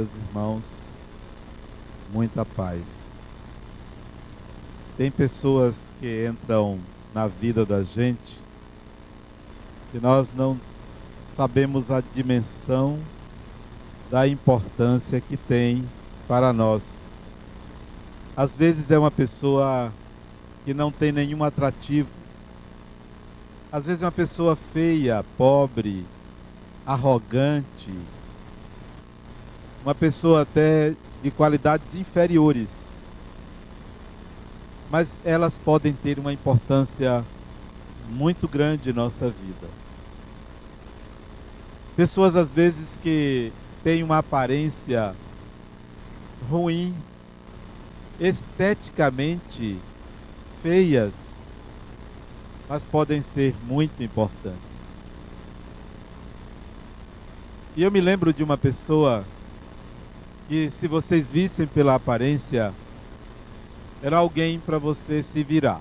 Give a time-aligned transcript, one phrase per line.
[0.00, 0.98] Meus irmãos,
[2.10, 3.12] muita paz.
[4.96, 6.78] Tem pessoas que entram
[7.12, 8.40] na vida da gente
[9.92, 10.58] que nós não
[11.30, 12.98] sabemos a dimensão
[14.10, 15.86] da importância que tem
[16.26, 17.04] para nós.
[18.34, 19.92] Às vezes é uma pessoa
[20.64, 22.08] que não tem nenhum atrativo.
[23.70, 26.06] Às vezes é uma pessoa feia, pobre,
[26.86, 27.92] arrogante,
[29.82, 32.88] uma pessoa até de qualidades inferiores.
[34.90, 37.24] Mas elas podem ter uma importância
[38.08, 39.68] muito grande em nossa vida.
[41.96, 43.52] Pessoas às vezes que
[43.84, 45.14] têm uma aparência
[46.48, 46.94] ruim,
[48.18, 49.78] esteticamente
[50.62, 51.30] feias,
[52.68, 54.80] mas podem ser muito importantes.
[57.76, 59.24] E eu me lembro de uma pessoa
[60.50, 62.74] que, se vocês vissem pela aparência,
[64.02, 65.80] era alguém para você se virar.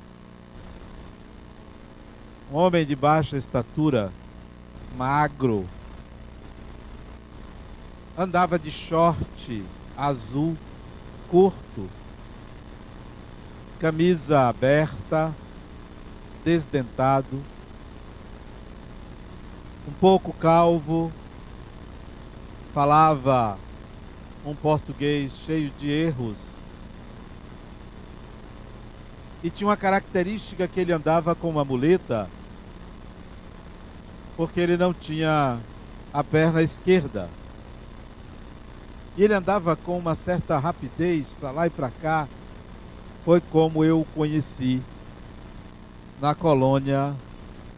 [2.53, 4.13] Um homem de baixa estatura,
[4.95, 5.65] magro,
[8.15, 9.63] andava de short
[9.97, 10.55] azul
[11.31, 11.89] curto,
[13.79, 15.33] camisa aberta,
[16.45, 17.41] desdentado,
[19.87, 21.11] um pouco calvo,
[22.71, 23.57] falava
[24.45, 26.59] um português cheio de erros.
[29.43, 32.29] E tinha uma característica que ele andava com uma muleta,
[34.35, 35.59] porque ele não tinha
[36.13, 37.29] a perna esquerda.
[39.17, 42.27] E ele andava com uma certa rapidez para lá e para cá.
[43.25, 44.81] Foi como eu o conheci
[46.21, 47.13] na colônia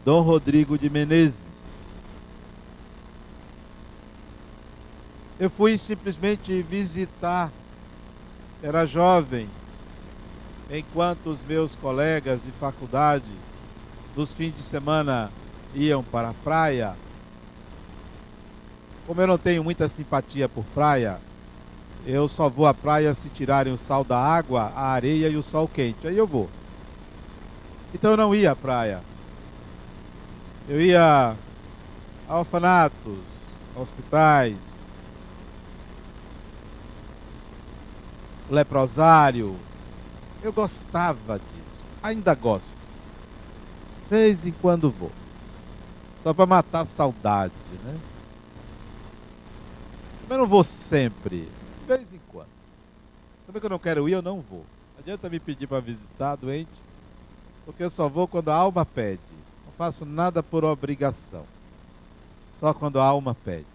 [0.04, 1.51] Dom Rodrigo de Menezes.
[5.42, 7.50] Eu fui simplesmente visitar,
[8.62, 9.48] era jovem,
[10.70, 13.26] enquanto os meus colegas de faculdade,
[14.14, 15.32] nos fins de semana,
[15.74, 16.94] iam para a praia.
[19.04, 21.18] Como eu não tenho muita simpatia por praia,
[22.06, 25.42] eu só vou à praia se tirarem o sal da água, a areia e o
[25.42, 26.06] sol quente.
[26.06, 26.48] Aí eu vou.
[27.92, 29.00] Então eu não ia à praia.
[30.68, 31.34] Eu ia
[32.28, 33.18] a orfanatos,
[33.76, 34.71] a hospitais,
[38.52, 39.56] leprosário.
[40.42, 41.80] Eu gostava disso.
[42.02, 42.76] Ainda gosto.
[44.04, 45.10] De vez em quando vou.
[46.22, 47.52] Só para matar a saudade,
[47.82, 47.98] né?
[50.28, 51.48] Mas não vou sempre.
[51.80, 52.48] De vez em quando.
[53.46, 54.64] Também que eu não quero ir, eu não vou.
[54.94, 56.70] Não adianta me pedir para visitar doente,
[57.64, 59.20] porque eu só vou quando a alma pede.
[59.64, 61.44] Não faço nada por obrigação.
[62.58, 63.66] Só quando a alma pede.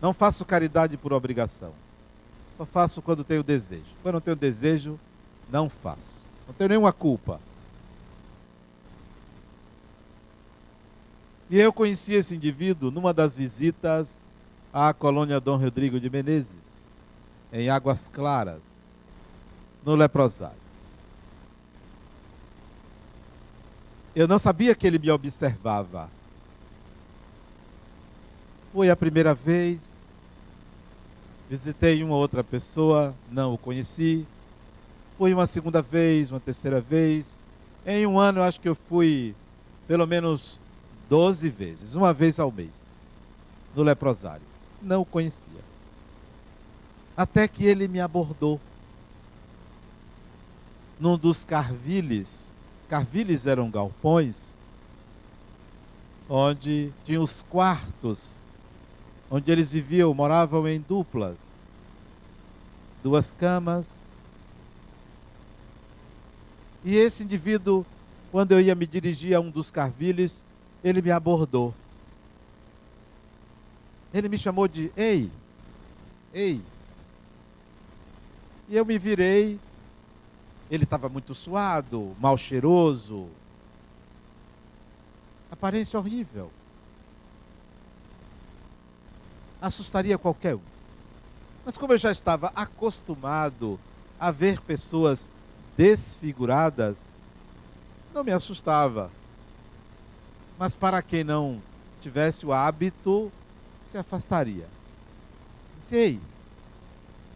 [0.00, 1.72] Não faço caridade por obrigação.
[2.56, 3.84] Só faço quando tenho desejo.
[4.02, 4.98] Quando não tenho desejo,
[5.50, 6.24] não faço.
[6.46, 7.40] Não tenho nenhuma culpa.
[11.48, 14.24] E eu conheci esse indivíduo numa das visitas
[14.72, 16.88] à colônia Dom Rodrigo de Menezes,
[17.52, 18.62] em Águas Claras,
[19.84, 20.66] no leprosário.
[24.14, 26.10] Eu não sabia que ele me observava.
[28.72, 29.92] Foi a primeira vez,
[31.48, 34.26] Visitei uma outra pessoa, não o conheci.
[35.16, 37.38] Fui uma segunda vez, uma terceira vez.
[37.86, 39.34] Em um ano, eu acho que eu fui
[39.86, 40.60] pelo menos
[41.08, 43.06] 12 vezes, uma vez ao mês,
[43.74, 44.42] no leprosário.
[44.82, 45.60] Não o conhecia.
[47.16, 48.60] Até que ele me abordou.
[50.98, 52.52] Num dos carviles,
[52.88, 54.54] carviles eram galpões,
[56.28, 58.40] onde tinha os quartos
[59.30, 61.36] onde eles viviam, moravam em duplas,
[63.02, 64.00] duas camas.
[66.84, 67.84] E esse indivíduo,
[68.30, 70.42] quando eu ia me dirigir a um dos carviles,
[70.82, 71.74] ele me abordou.
[74.14, 75.30] Ele me chamou de ei,
[76.32, 76.60] ei.
[78.68, 79.58] E eu me virei.
[80.68, 83.28] Ele estava muito suado, mal cheiroso,
[85.48, 86.50] aparência horrível
[89.60, 90.60] assustaria qualquer um.
[91.64, 93.78] Mas como eu já estava acostumado
[94.18, 95.28] a ver pessoas
[95.76, 97.16] desfiguradas,
[98.14, 99.10] não me assustava.
[100.58, 101.60] Mas para quem não
[102.00, 103.30] tivesse o hábito,
[103.90, 104.66] se afastaria.
[105.78, 106.20] Disse, ei,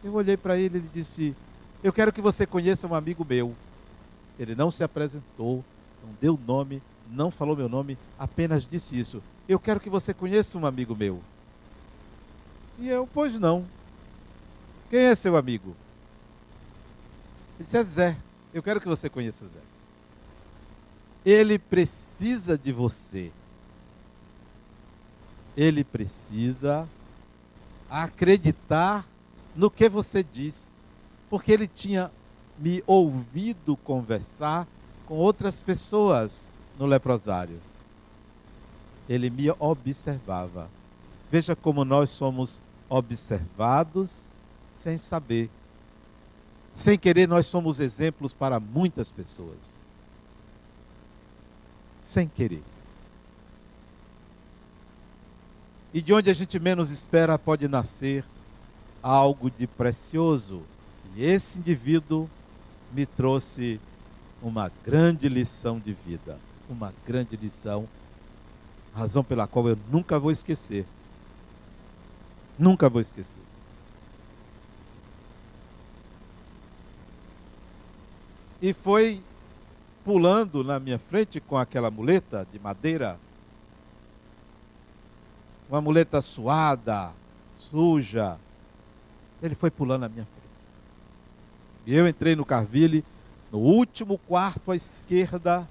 [0.02, 1.34] eu olhei para ele e ele disse,
[1.82, 3.54] eu quero que você conheça um amigo meu.
[4.38, 5.64] Ele não se apresentou,
[6.02, 9.22] não deu nome, não falou meu nome, apenas disse isso.
[9.48, 11.20] Eu quero que você conheça um amigo meu.
[12.80, 13.66] E eu, pois não.
[14.88, 15.76] Quem é seu amigo?
[17.58, 18.16] Ele disse: É Zé.
[18.54, 19.60] Eu quero que você conheça Zé.
[21.24, 23.30] Ele precisa de você.
[25.54, 26.88] Ele precisa
[27.90, 29.06] acreditar
[29.54, 30.70] no que você diz,
[31.28, 32.10] porque ele tinha
[32.58, 34.66] me ouvido conversar
[35.06, 37.60] com outras pessoas no leprosário.
[39.06, 40.70] Ele me observava.
[41.30, 44.26] Veja como nós somos observados
[44.74, 45.48] sem saber.
[46.74, 49.80] Sem querer, nós somos exemplos para muitas pessoas.
[52.02, 52.62] Sem querer.
[55.94, 58.24] E de onde a gente menos espera pode nascer
[59.02, 60.62] algo de precioso.
[61.16, 62.28] E esse indivíduo
[62.92, 63.80] me trouxe
[64.42, 66.38] uma grande lição de vida,
[66.68, 67.88] uma grande lição,
[68.94, 70.86] razão pela qual eu nunca vou esquecer.
[72.58, 73.42] Nunca vou esquecer.
[78.60, 79.22] E foi
[80.04, 83.18] pulando na minha frente com aquela muleta de madeira
[85.68, 87.12] uma muleta suada,
[87.56, 88.36] suja.
[89.40, 90.40] Ele foi pulando na minha frente.
[91.86, 93.04] E eu entrei no Carville,
[93.52, 95.68] no último quarto à esquerda,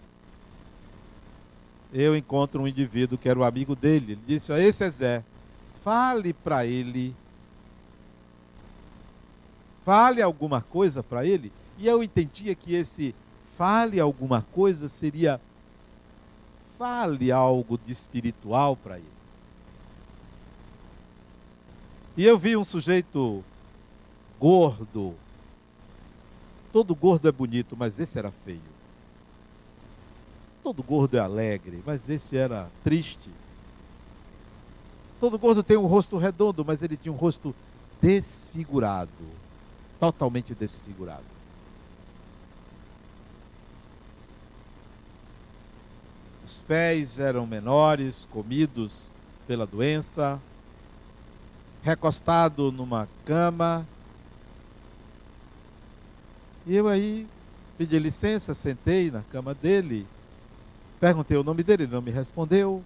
[1.93, 4.13] eu encontro um indivíduo que era o amigo dele.
[4.13, 5.23] Ele disse: Esse é Zé,
[5.83, 7.15] fale para ele.
[9.85, 11.51] Fale alguma coisa para ele.
[11.77, 13.15] E eu entendia que esse
[13.57, 15.39] fale alguma coisa seria
[16.77, 19.19] fale algo de espiritual para ele.
[22.15, 23.43] E eu vi um sujeito
[24.39, 25.13] gordo.
[26.71, 28.61] Todo gordo é bonito, mas esse era feio.
[30.63, 33.29] Todo gordo é alegre, mas esse era triste.
[35.19, 37.53] Todo gordo tem um rosto redondo, mas ele tinha um rosto
[38.01, 39.09] desfigurado
[39.99, 41.23] totalmente desfigurado.
[46.45, 49.11] Os pés eram menores, comidos
[49.45, 50.39] pela doença
[51.81, 53.85] recostado numa cama.
[56.65, 57.27] E eu aí
[57.77, 60.05] pedi licença, sentei na cama dele,
[60.99, 62.83] perguntei o nome dele, ele não me respondeu.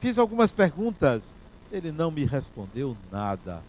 [0.00, 1.34] Fiz algumas perguntas,
[1.70, 3.62] ele não me respondeu nada.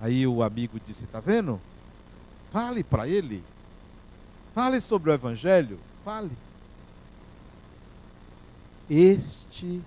[0.00, 1.60] Aí o amigo disse: Está vendo?
[2.50, 3.44] Fale para ele.
[4.54, 5.78] Fale sobre o Evangelho.
[6.04, 6.30] Fale.
[8.88, 9.82] Este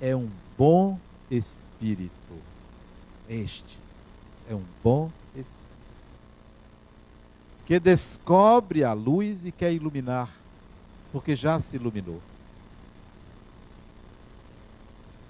[0.00, 0.98] é um bom
[1.30, 2.12] espírito.
[3.28, 3.78] Este
[4.48, 5.64] é um bom espírito.
[7.66, 10.30] Que descobre a luz e quer iluminar,
[11.10, 12.20] porque já se iluminou.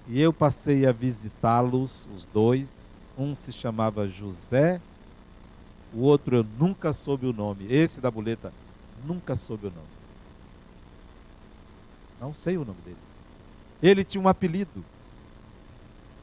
[0.07, 2.85] E eu passei a visitá-los, os dois.
[3.17, 4.81] Um se chamava José,
[5.93, 7.65] o outro eu nunca soube o nome.
[7.69, 8.51] Esse da boleta,
[9.05, 9.87] nunca soube o nome.
[12.19, 12.97] Não sei o nome dele.
[13.81, 14.83] Ele tinha um apelido.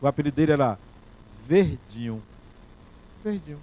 [0.00, 0.78] O apelido dele era
[1.46, 2.22] Verdinho.
[3.24, 3.58] Verdinho.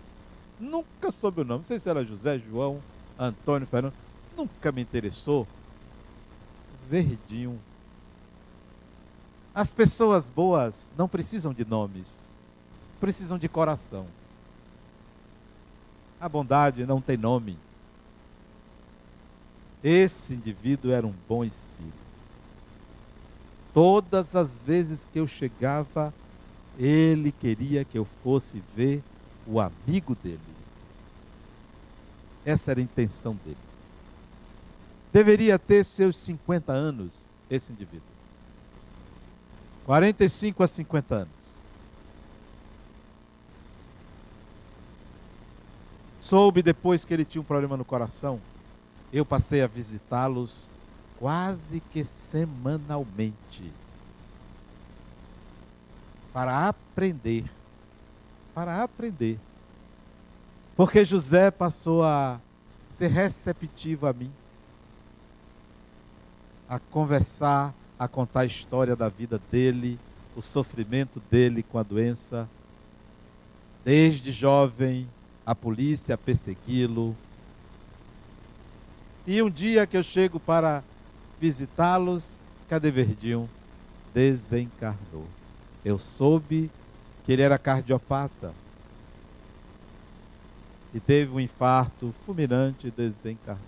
[0.60, 1.60] Nunca soube o nome.
[1.60, 2.82] Não sei se era José, João,
[3.18, 3.94] Antônio, Fernando.
[4.36, 5.48] Nunca me interessou.
[6.90, 7.60] Verdinho.
[9.54, 12.30] As pessoas boas não precisam de nomes,
[13.00, 14.06] precisam de coração.
[16.20, 17.58] A bondade não tem nome.
[19.84, 21.94] Esse indivíduo era um bom espírito.
[23.74, 26.14] Todas as vezes que eu chegava
[26.80, 29.04] ele queria que eu fosse ver
[29.46, 30.40] o amigo dele.
[32.46, 33.58] Essa era a intenção dele.
[35.12, 38.09] Deveria ter seus 50 anos, esse indivíduo.
[39.90, 41.30] 45 a 50 anos.
[46.20, 48.40] Soube depois que ele tinha um problema no coração.
[49.12, 50.68] Eu passei a visitá-los
[51.18, 53.74] quase que semanalmente
[56.32, 57.46] para aprender.
[58.54, 59.40] Para aprender.
[60.76, 62.40] Porque José passou a
[62.92, 64.32] ser receptivo a mim,
[66.70, 70.00] a conversar, a contar a história da vida dele,
[70.36, 72.50] o sofrimento dele com a doença.
[73.86, 75.08] Desde jovem,
[75.46, 77.16] a polícia persegui-lo.
[79.28, 80.84] E um dia que eu chego para
[81.40, 83.50] visitá-los, cadê Verdinho?
[84.14, 85.28] Desencarnou
[85.84, 86.70] eu soube
[87.26, 88.54] que ele era cardiopata
[90.94, 93.64] e teve um infarto fulminante e desencarnou.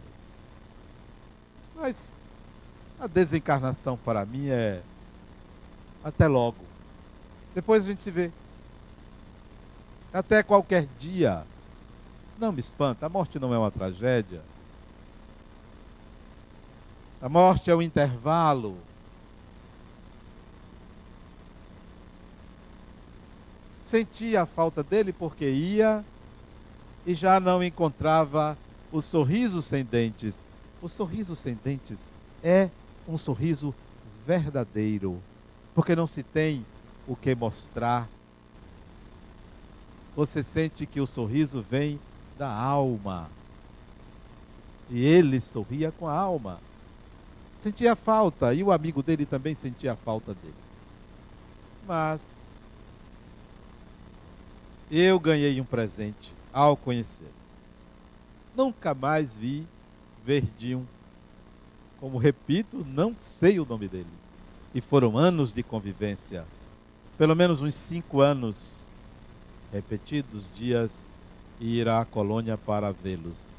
[1.76, 2.18] Mas
[3.02, 4.80] a desencarnação para mim é
[6.04, 6.64] até logo.
[7.56, 8.32] Depois a gente se vê.
[10.14, 11.44] até qualquer dia.
[12.38, 14.42] Não me espanta, a morte não é uma tragédia.
[17.20, 18.78] A morte é um intervalo.
[23.84, 26.06] Sentia a falta dele porque ia
[27.06, 28.56] e já não encontrava
[28.92, 30.44] o sorriso sem dentes.
[30.82, 32.08] O sorriso sem dentes
[32.44, 32.70] é
[33.08, 33.74] um sorriso
[34.26, 35.22] verdadeiro,
[35.74, 36.66] porque não se tem
[37.08, 38.08] o que mostrar.
[40.16, 42.00] Você sente que o sorriso vem
[42.38, 43.30] da alma.
[44.90, 46.60] E ele sorria com a alma.
[47.62, 50.54] Sentia falta, e o amigo dele também sentia falta dele.
[51.88, 52.46] Mas
[54.90, 57.32] eu ganhei um presente ao conhecer.
[58.56, 59.66] Nunca mais vi
[60.24, 60.88] Verdinho.
[62.02, 64.08] Como repito, não sei o nome dele.
[64.74, 66.44] E foram anos de convivência.
[67.16, 68.56] Pelo menos uns cinco anos
[69.72, 71.12] repetidos dias
[71.60, 73.58] e ir à colônia para vê-los.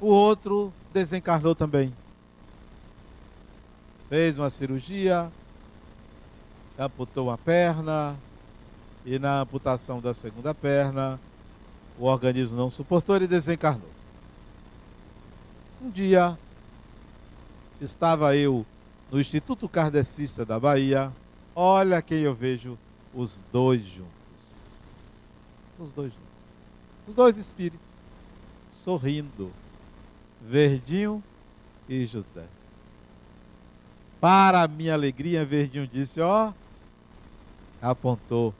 [0.00, 1.92] O outro desencarnou também.
[4.08, 5.30] Fez uma cirurgia,
[6.78, 8.16] amputou uma perna,
[9.04, 11.20] e na amputação da segunda perna,
[11.98, 13.95] o organismo não suportou e desencarnou.
[15.86, 16.36] Um dia,
[17.80, 18.66] estava eu
[19.08, 21.12] no Instituto Kardecista da Bahia,
[21.54, 22.76] olha quem eu vejo,
[23.14, 24.10] os dois juntos.
[25.78, 26.26] Os dois juntos.
[27.06, 27.94] Os dois espíritos,
[28.68, 29.52] sorrindo,
[30.42, 31.22] Verdinho
[31.88, 32.46] e José.
[34.20, 36.52] Para minha alegria, Verdinho disse: Ó,
[37.80, 38.52] apontou,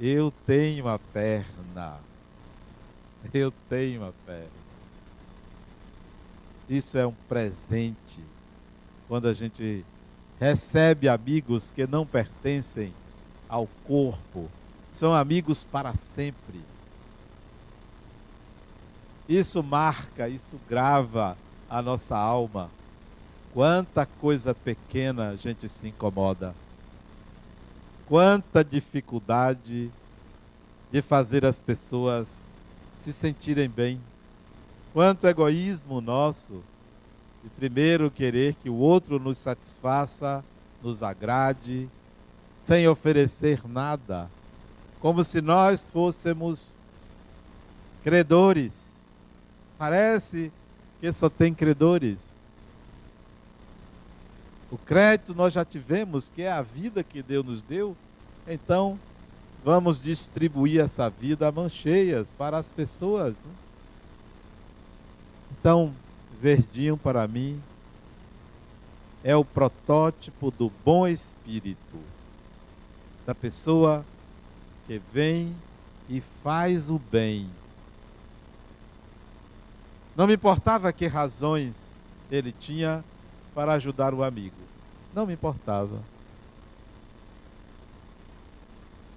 [0.00, 2.00] eu tenho a perna.
[3.32, 4.61] Eu tenho a perna.
[6.68, 8.20] Isso é um presente.
[9.08, 9.84] Quando a gente
[10.40, 12.92] recebe amigos que não pertencem
[13.48, 14.48] ao corpo,
[14.92, 16.60] são amigos para sempre.
[19.28, 21.36] Isso marca, isso grava
[21.68, 22.70] a nossa alma.
[23.52, 26.54] Quanta coisa pequena a gente se incomoda.
[28.06, 29.90] Quanta dificuldade
[30.90, 32.46] de fazer as pessoas
[32.98, 34.00] se sentirem bem.
[34.92, 36.62] Quanto egoísmo nosso
[37.42, 40.44] de primeiro querer que o outro nos satisfaça,
[40.82, 41.88] nos agrade,
[42.62, 44.30] sem oferecer nada,
[45.00, 46.76] como se nós fôssemos
[48.04, 49.08] credores.
[49.78, 50.52] Parece
[51.00, 52.32] que só tem credores.
[54.70, 57.96] O crédito nós já tivemos, que é a vida que Deus nos deu,
[58.46, 58.98] então
[59.64, 63.32] vamos distribuir essa vida a mancheias para as pessoas.
[63.32, 63.52] Né?
[65.62, 65.94] Então,
[66.40, 67.62] Verdinho para mim
[69.22, 72.00] é o protótipo do bom espírito,
[73.24, 74.04] da pessoa
[74.88, 75.54] que vem
[76.10, 77.48] e faz o bem.
[80.16, 81.92] Não me importava que razões
[82.28, 83.04] ele tinha
[83.54, 84.56] para ajudar o amigo.
[85.14, 86.00] Não me importava.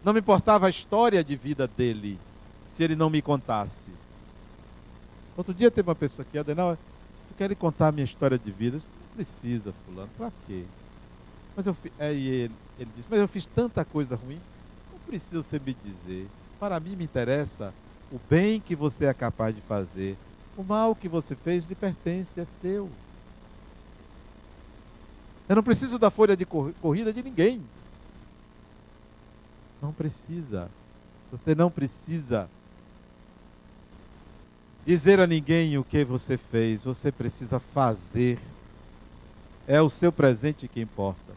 [0.03, 2.19] Não me importava a história de vida dele,
[2.67, 4.04] se ele não me contasse.
[5.35, 6.77] Outro dia teve uma pessoa aqui, Adenal, eu
[7.37, 8.77] quero lhe contar a minha história de vida.
[8.77, 10.63] Disse, não precisa, fulano, para quê?
[11.55, 14.39] Mas eu, é, ele, ele disse, mas eu fiz tanta coisa ruim,
[14.91, 16.27] não precisa você me dizer.
[16.59, 17.73] Para mim me interessa
[18.11, 20.17] o bem que você é capaz de fazer.
[20.57, 22.89] O mal que você fez lhe pertence, é seu.
[25.49, 27.61] Eu não preciso da folha de corrida de ninguém.
[29.81, 30.69] Não precisa.
[31.31, 32.49] Você não precisa
[34.85, 38.37] dizer a ninguém o que você fez, você precisa fazer.
[39.67, 41.33] É o seu presente que importa.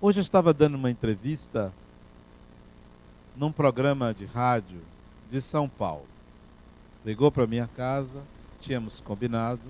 [0.00, 1.72] Hoje eu estava dando uma entrevista
[3.36, 4.80] num programa de rádio
[5.30, 6.06] de São Paulo.
[7.04, 8.22] Ligou para minha casa,
[8.60, 9.60] tínhamos combinado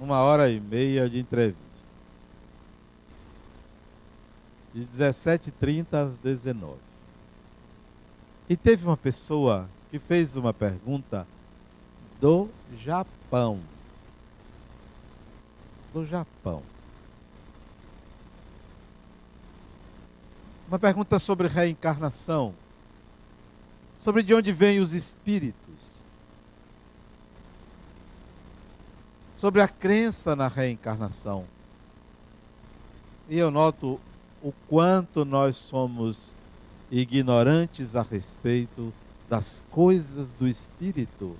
[0.00, 1.88] uma hora e meia de entrevista.
[4.74, 6.87] De 17h30 às 19
[8.48, 11.26] e teve uma pessoa que fez uma pergunta
[12.20, 13.60] do Japão.
[15.92, 16.62] Do Japão.
[20.66, 22.54] Uma pergunta sobre reencarnação.
[23.98, 25.98] Sobre de onde vêm os espíritos.
[29.36, 31.44] Sobre a crença na reencarnação.
[33.28, 34.00] E eu noto
[34.42, 36.37] o quanto nós somos
[36.90, 38.92] ignorantes a respeito
[39.28, 41.36] das coisas do Espírito.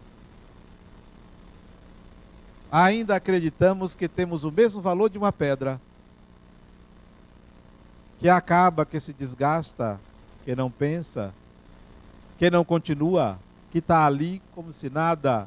[2.70, 5.80] Ainda acreditamos que temos o mesmo valor de uma pedra.
[8.18, 9.98] que acaba, que se desgasta,
[10.44, 11.32] que não pensa,
[12.36, 13.38] que não continua,
[13.70, 15.46] que está ali como se nada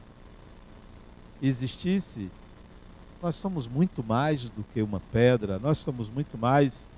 [1.42, 2.30] existisse.
[3.22, 6.90] Nós somos muito mais do que uma pedra, nós somos muito mais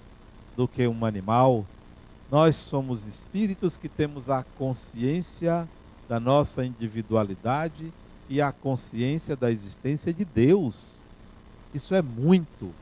[0.55, 1.65] do que um animal.
[2.33, 5.69] Nós somos espíritos que temos a consciência
[6.09, 7.93] da nossa individualidade
[8.27, 10.97] e a consciência da existência de Deus.
[11.75, 12.73] Isso é muito.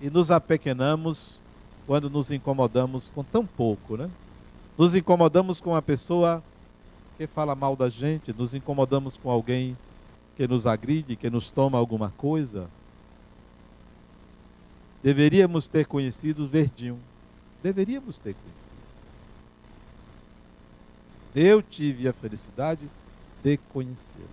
[0.00, 1.40] E nos apequenamos
[1.86, 4.10] quando nos incomodamos com tão pouco, né?
[4.76, 6.42] Nos incomodamos com uma pessoa
[7.16, 9.78] que fala mal da gente, nos incomodamos com alguém
[10.36, 12.68] que nos agride, que nos toma alguma coisa.
[15.00, 16.98] Deveríamos ter conhecido o Verdinho.
[17.64, 18.74] Deveríamos ter conhecido.
[21.34, 22.82] Eu tive a felicidade
[23.42, 24.28] de conhecê-lo.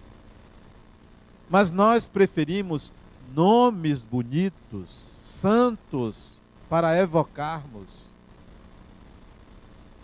[1.50, 2.92] Mas nós preferimos
[3.34, 4.90] nomes bonitos,
[5.24, 6.38] santos,
[6.70, 7.88] para evocarmos.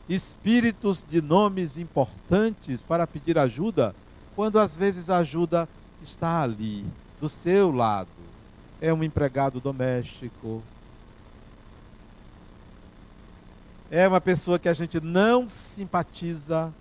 [0.07, 3.93] Espíritos de nomes importantes para pedir ajuda,
[4.37, 5.67] quando às vezes a ajuda
[6.01, 6.85] está ali,
[7.19, 8.07] do seu lado.
[8.79, 10.63] É um empregado doméstico.
[13.89, 16.73] É uma pessoa que a gente não simpatiza.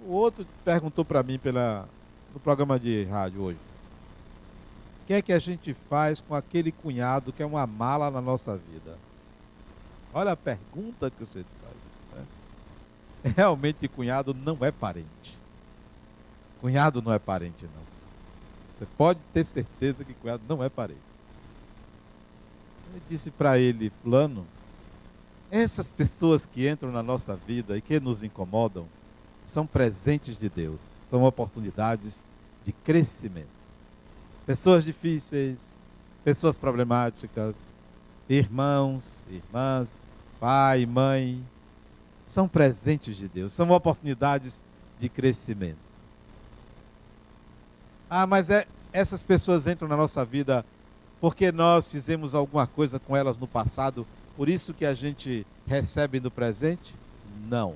[0.00, 1.86] O outro perguntou para mim pela,
[2.32, 3.58] no programa de rádio hoje.
[5.02, 8.20] O que é que a gente faz com aquele cunhado que é uma mala na
[8.20, 8.96] nossa vida?
[10.14, 11.44] Olha a pergunta que você
[13.36, 15.36] realmente cunhado não é parente.
[16.60, 17.82] Cunhado não é parente, não.
[18.78, 21.05] Você pode ter certeza que cunhado não é parente.
[22.96, 24.46] Eu disse para ele, fulano,
[25.50, 28.86] essas pessoas que entram na nossa vida e que nos incomodam
[29.44, 32.24] são presentes de Deus, são oportunidades
[32.64, 33.50] de crescimento.
[34.46, 35.74] Pessoas difíceis,
[36.24, 37.60] pessoas problemáticas,
[38.30, 39.94] irmãos, irmãs,
[40.40, 41.44] pai, mãe,
[42.24, 44.64] são presentes de Deus, são oportunidades
[44.98, 45.76] de crescimento.
[48.08, 50.64] Ah, mas é, essas pessoas entram na nossa vida
[51.20, 56.20] porque nós fizemos alguma coisa com elas no passado, por isso que a gente recebe
[56.20, 56.94] no presente?
[57.48, 57.74] Não.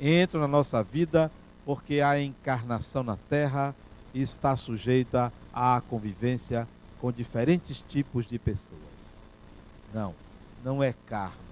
[0.00, 1.30] Entram na nossa vida
[1.64, 3.74] porque a encarnação na Terra
[4.14, 6.66] está sujeita à convivência
[7.00, 8.80] com diferentes tipos de pessoas.
[9.92, 10.14] Não,
[10.64, 11.50] não é karma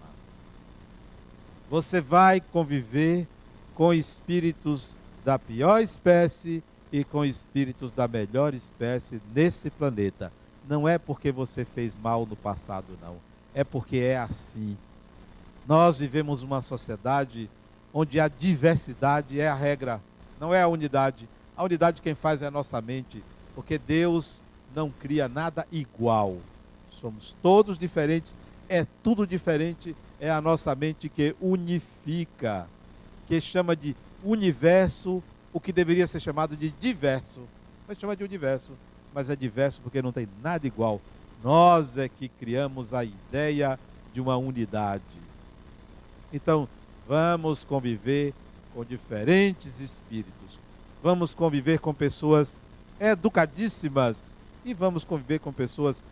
[1.70, 3.26] você vai conviver
[3.74, 10.32] com espíritos da pior espécie e com espíritos da melhor espécie nesse planeta.
[10.68, 13.16] Não é porque você fez mal no passado, não.
[13.54, 14.76] É porque é assim.
[15.66, 17.48] Nós vivemos uma sociedade
[17.92, 20.00] onde a diversidade é a regra,
[20.38, 21.28] não é a unidade.
[21.56, 23.22] A unidade quem faz é a nossa mente,
[23.54, 26.36] porque Deus não cria nada igual.
[26.90, 28.36] Somos todos diferentes,
[28.68, 32.66] é tudo diferente é a nossa mente que unifica,
[33.26, 37.40] que chama de universo o que deveria ser chamado de diverso.
[37.86, 38.72] Mas chama de universo,
[39.14, 41.00] mas é diverso porque não tem nada igual.
[41.42, 43.78] Nós é que criamos a ideia
[44.12, 45.02] de uma unidade.
[46.32, 46.68] Então,
[47.06, 48.34] vamos conviver
[48.74, 50.58] com diferentes espíritos.
[51.02, 52.58] Vamos conviver com pessoas
[53.00, 56.02] educadíssimas e vamos conviver com pessoas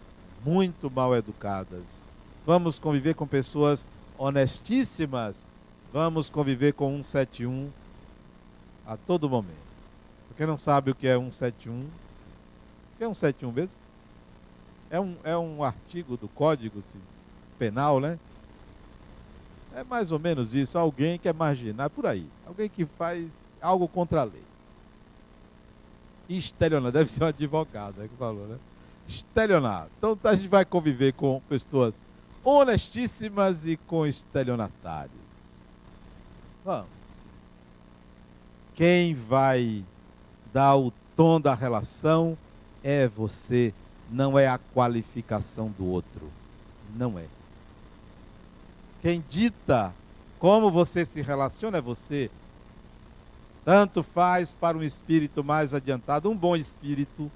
[0.45, 2.09] muito mal educadas.
[2.47, 5.47] Vamos conviver com pessoas honestíssimas,
[5.93, 7.71] vamos conviver com 171
[8.87, 9.67] a todo momento.
[10.29, 11.87] Porque não sabe o que é 171?
[12.99, 13.77] É 171 mesmo?
[14.91, 16.83] É um, é um artigo do Código
[17.59, 18.19] Penal, né?
[19.75, 20.79] É mais ou menos isso.
[20.79, 22.27] Alguém que é marginal, por aí.
[22.47, 24.43] Alguém que faz algo contra a lei.
[26.29, 28.59] Estelionato, deve ser um advogado, é que falou, né?
[29.07, 29.91] Estelionato.
[29.99, 32.05] Então a gente vai conviver com pessoas
[32.43, 35.13] honestíssimas e com estelionatários.
[36.65, 36.89] Vamos.
[38.75, 39.85] Quem vai
[40.53, 42.37] dar o tom da relação
[42.89, 43.75] é você,
[44.09, 46.31] não é a qualificação do outro.
[46.95, 47.25] Não é.
[49.03, 49.93] Quem dita
[50.39, 52.31] como você se relaciona é você.
[53.65, 57.29] Tanto faz para um espírito mais adiantado, um bom espírito,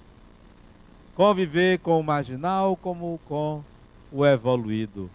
[1.17, 3.61] conviver com o marginal como com
[4.13, 5.11] o evoluído,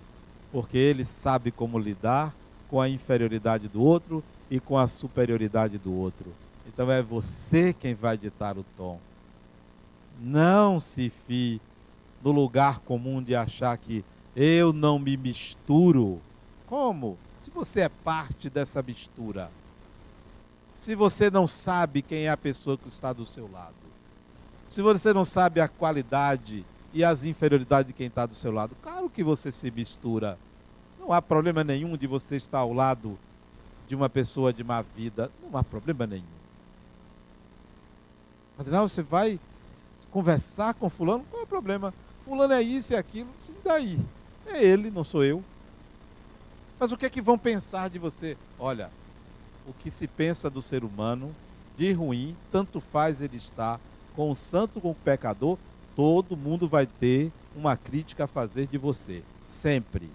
[0.51, 2.35] porque ele sabe como lidar
[2.69, 4.21] com a inferioridade do outro
[4.51, 6.25] e com a superioridade do outro.
[6.67, 8.99] Então é você quem vai ditar o tom.
[10.19, 11.61] Não se fie
[12.23, 14.03] no lugar comum de achar que
[14.35, 16.19] eu não me misturo.
[16.67, 17.17] Como?
[17.41, 19.51] Se você é parte dessa mistura.
[20.79, 23.75] Se você não sabe quem é a pessoa que está do seu lado.
[24.67, 28.75] Se você não sabe a qualidade e as inferioridades de quem está do seu lado.
[28.81, 30.37] Claro que você se mistura.
[30.99, 33.17] Não há problema nenhum de você estar ao lado
[33.87, 35.29] de uma pessoa de má vida.
[35.43, 36.23] Não há problema nenhum.
[38.57, 39.39] Afinal, você vai
[40.15, 41.93] conversar com fulano, qual é o problema?
[42.23, 43.99] Fulano é isso e aquilo, e daí?
[44.47, 45.43] É ele, não sou eu.
[46.79, 48.37] Mas o que é que vão pensar de você?
[48.57, 48.89] Olha,
[49.67, 51.35] o que se pensa do ser humano
[51.75, 53.77] de ruim, tanto faz ele estar
[54.15, 55.57] com o santo com o pecador,
[55.97, 59.21] todo mundo vai ter uma crítica a fazer de você.
[59.43, 60.09] Sempre.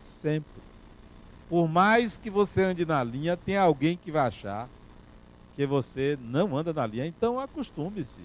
[0.00, 0.60] Sempre.
[1.48, 4.68] Por mais que você ande na linha, tem alguém que vai achar
[5.54, 7.06] que você não anda na linha.
[7.06, 8.22] Então acostume-se.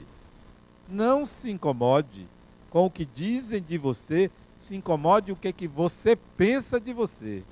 [0.87, 2.27] Não se incomode
[2.69, 6.93] com o que dizem de você, se incomode o que, é que você pensa de
[6.93, 7.43] você.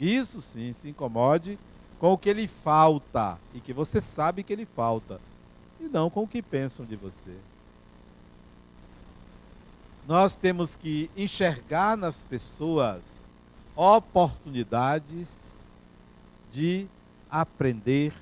[0.00, 1.58] Isso sim, se incomode
[1.98, 5.20] com o que lhe falta e que você sabe que lhe falta,
[5.80, 7.34] e não com o que pensam de você.
[10.06, 13.26] Nós temos que enxergar nas pessoas
[13.74, 15.52] oportunidades
[16.50, 16.86] de
[17.30, 18.14] aprender,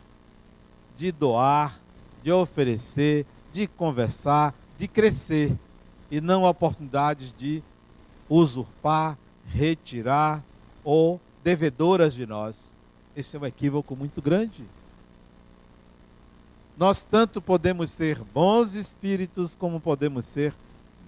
[0.96, 1.78] de doar,
[2.22, 5.56] de oferecer, de conversar, de crescer,
[6.10, 7.62] e não oportunidades de
[8.28, 10.42] usurpar, retirar
[10.82, 12.74] ou devedoras de nós.
[13.16, 14.64] Esse é um equívoco muito grande.
[16.76, 20.52] Nós tanto podemos ser bons espíritos como podemos ser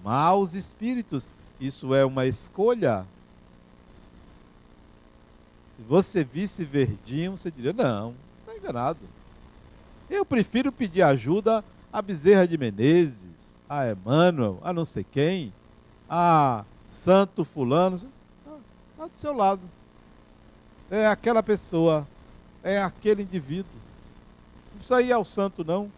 [0.01, 1.29] maus espíritos.
[1.59, 3.05] Isso é uma escolha.
[5.75, 8.99] Se você visse verdinho, você diria: não, você está enganado.
[10.09, 11.61] Eu prefiro pedir ajuda
[11.97, 15.51] a Bezerra de Menezes, a Emmanuel, a não sei quem,
[16.07, 17.99] a Santo Fulano.
[18.91, 19.61] Está do seu lado
[20.89, 22.07] é aquela pessoa,
[22.63, 23.71] é aquele indivíduo.
[24.71, 25.91] Não precisa ir ao santo, não.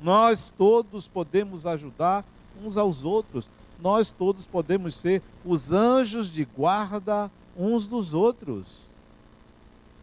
[0.00, 2.24] Nós todos podemos ajudar
[2.62, 3.48] uns aos outros.
[3.80, 8.90] Nós todos podemos ser os anjos de guarda uns dos outros.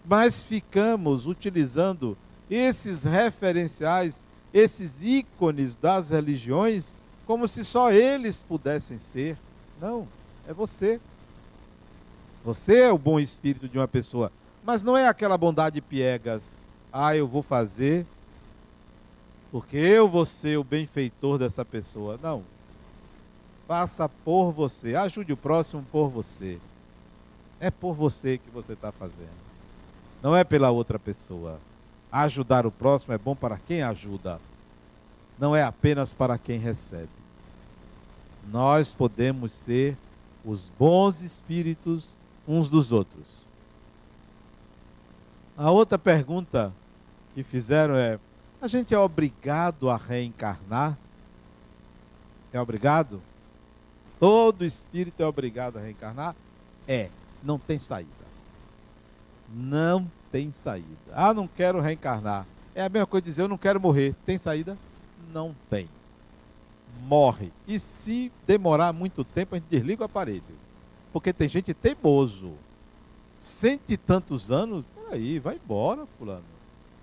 [0.05, 2.17] Mas ficamos utilizando
[2.49, 4.23] esses referenciais,
[4.53, 9.37] esses ícones das religiões, como se só eles pudessem ser.
[9.81, 10.07] Não,
[10.47, 10.99] é você.
[12.45, 14.31] Você é o bom espírito de uma pessoa.
[14.63, 16.61] Mas não é aquela bondade piegas.
[16.91, 18.05] Ah, eu vou fazer
[19.53, 22.19] porque eu vou ser o benfeitor dessa pessoa.
[22.23, 22.43] Não.
[23.67, 24.95] Faça por você.
[24.95, 26.59] Ajude o próximo por você.
[27.59, 29.29] É por você que você está fazendo.
[30.23, 31.59] Não é pela outra pessoa.
[32.13, 34.39] Ajudar o próximo é bom para quem ajuda.
[35.39, 37.09] Não é apenas para quem recebe.
[38.51, 39.97] Nós podemos ser
[40.45, 42.15] os bons espíritos
[42.47, 43.25] uns dos outros.
[45.57, 46.71] A outra pergunta
[47.33, 48.19] que fizeram é:
[48.61, 50.95] a gente é obrigado a reencarnar?
[52.51, 53.19] É obrigado?
[54.19, 56.35] Todo espírito é obrigado a reencarnar?
[56.87, 57.09] É,
[57.41, 58.11] não tem saída.
[59.51, 60.87] Não tem saída.
[61.13, 62.47] Ah, não quero reencarnar.
[62.73, 64.15] É a mesma coisa dizer eu não quero morrer.
[64.25, 64.75] Tem saída?
[65.31, 65.87] Não tem.
[67.03, 67.53] Morre.
[67.67, 70.43] E se demorar muito tempo, a gente desliga o aparelho.
[71.11, 72.53] Porque tem gente teimoso.
[73.37, 76.43] Cento e tantos anos, aí, vai embora, fulano.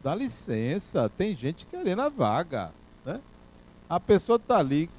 [0.02, 2.72] Dá licença, tem gente querendo a vaga.
[3.04, 3.20] Né?
[3.88, 4.90] A pessoa está ali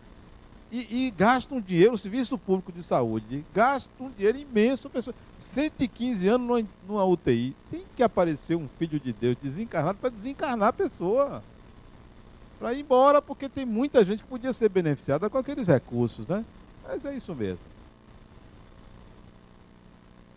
[0.71, 4.89] e, e, gasta um dinheiro, o Serviço Público de Saúde, gasta um dinheiro imenso.
[4.89, 7.55] Pessoa, 115 anos numa, numa UTI.
[7.69, 11.43] Tem que aparecer um filho de Deus desencarnado para desencarnar a pessoa.
[12.57, 16.45] Para ir embora, porque tem muita gente que podia ser beneficiada com aqueles recursos, né?
[16.87, 17.71] Mas é isso mesmo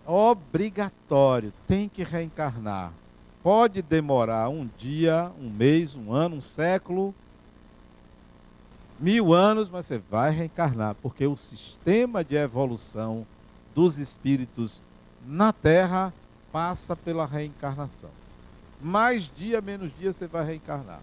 [0.06, 2.92] obrigatório, tem que reencarnar.
[3.42, 7.14] Pode demorar um dia, um mês, um ano, um século,
[8.98, 13.26] mil anos, mas você vai reencarnar, porque o sistema de evolução
[13.74, 14.82] dos espíritos
[15.26, 16.12] na Terra
[16.52, 18.10] passa pela reencarnação.
[18.80, 21.00] Mais dia, menos dia, você vai reencarnar.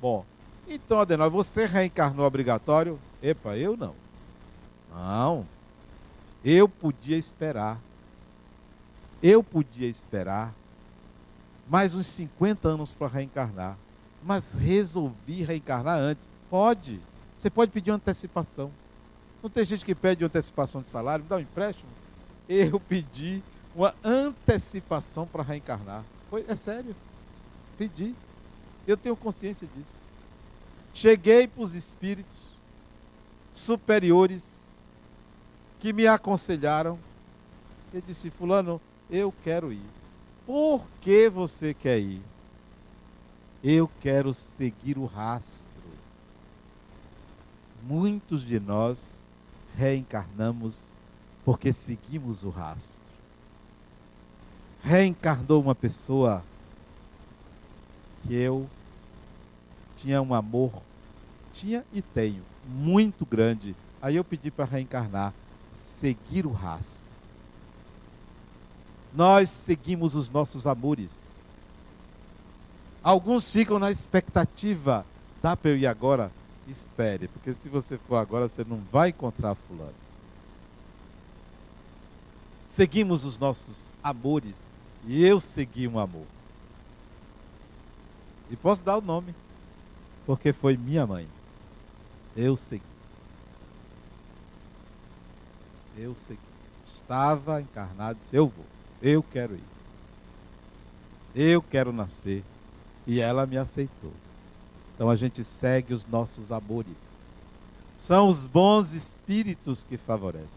[0.00, 0.24] Bom,
[0.68, 2.98] então, Adenor, você reencarnou obrigatório?
[3.22, 3.94] Epa, eu não.
[4.92, 5.46] Não.
[6.44, 7.80] Eu podia esperar
[9.22, 10.52] eu podia esperar
[11.68, 13.78] mais uns 50 anos para reencarnar,
[14.22, 16.28] mas resolvi reencarnar antes.
[16.52, 17.00] Pode.
[17.38, 18.70] Você pode pedir uma antecipação.
[19.42, 21.88] Não tem gente que pede uma antecipação de salário, me dá um empréstimo?
[22.46, 23.42] Eu pedi
[23.74, 26.04] uma antecipação para reencarnar.
[26.28, 26.94] Foi, é sério.
[27.78, 28.14] Pedi.
[28.86, 29.96] Eu tenho consciência disso.
[30.92, 32.38] Cheguei para os espíritos
[33.50, 34.76] superiores
[35.80, 36.98] que me aconselharam.
[37.94, 38.78] Eu disse, fulano,
[39.10, 39.88] eu quero ir.
[40.44, 42.20] Por que você quer ir?
[43.64, 45.71] Eu quero seguir o rastro
[47.86, 49.22] muitos de nós
[49.76, 50.92] reencarnamos
[51.44, 53.02] porque seguimos o rastro.
[54.82, 56.42] Reencarnou uma pessoa
[58.22, 58.68] que eu
[59.96, 60.72] tinha um amor,
[61.52, 63.74] tinha e tenho, muito grande.
[64.00, 65.32] Aí eu pedi para reencarnar,
[65.72, 67.06] seguir o rastro.
[69.14, 71.26] Nós seguimos os nossos amores.
[73.02, 75.04] Alguns ficam na expectativa,
[75.42, 76.30] dá para eu ir agora?
[76.72, 79.94] Espere, porque se você for agora, você não vai encontrar fulano.
[82.66, 84.66] Seguimos os nossos amores
[85.06, 86.26] e eu segui um amor.
[88.50, 89.34] E posso dar o nome,
[90.24, 91.28] porque foi minha mãe.
[92.34, 92.82] Eu segui.
[95.96, 96.40] Eu segui.
[96.84, 98.64] Estava encarnado, disse, eu vou.
[99.02, 99.64] Eu quero ir.
[101.34, 102.42] Eu quero nascer.
[103.06, 104.12] E ela me aceitou.
[104.94, 106.96] Então a gente segue os nossos amores.
[107.98, 110.48] São os bons espíritos que favorecem.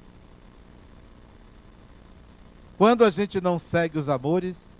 [2.78, 4.74] Quando a gente não segue os amores,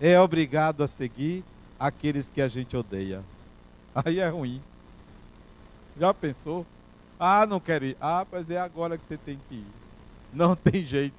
[0.00, 1.44] é obrigado a seguir
[1.78, 3.22] aqueles que a gente odeia.
[3.94, 4.62] Aí é ruim.
[5.98, 6.64] Já pensou?
[7.18, 7.96] Ah, não quero ir.
[8.00, 9.66] Ah, mas é agora que você tem que ir.
[10.32, 11.16] Não tem jeito.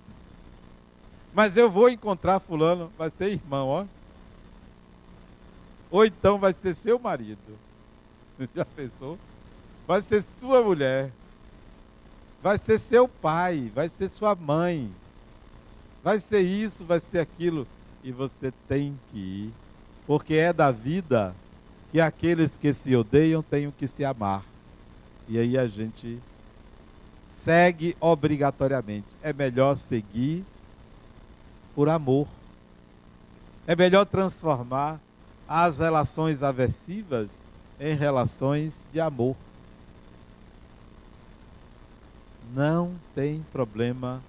[1.33, 3.85] Mas eu vou encontrar fulano, vai ser irmão, ó.
[5.91, 7.57] Ou então vai ser seu marido.
[8.55, 9.17] Já pensou?
[9.87, 11.11] Vai ser sua mulher.
[12.41, 14.89] Vai ser seu pai, vai ser sua mãe.
[16.03, 17.67] Vai ser isso, vai ser aquilo
[18.03, 19.53] e você tem que ir,
[20.07, 21.35] porque é da vida
[21.91, 24.43] que aqueles que se odeiam tenham que se amar.
[25.27, 26.19] E aí a gente
[27.29, 29.07] segue obrigatoriamente.
[29.21, 30.45] É melhor seguir
[31.75, 32.27] por amor.
[33.67, 34.99] É melhor transformar
[35.49, 37.41] as relações aversivas
[37.79, 39.35] em relações de amor.
[42.53, 44.21] Não tem problema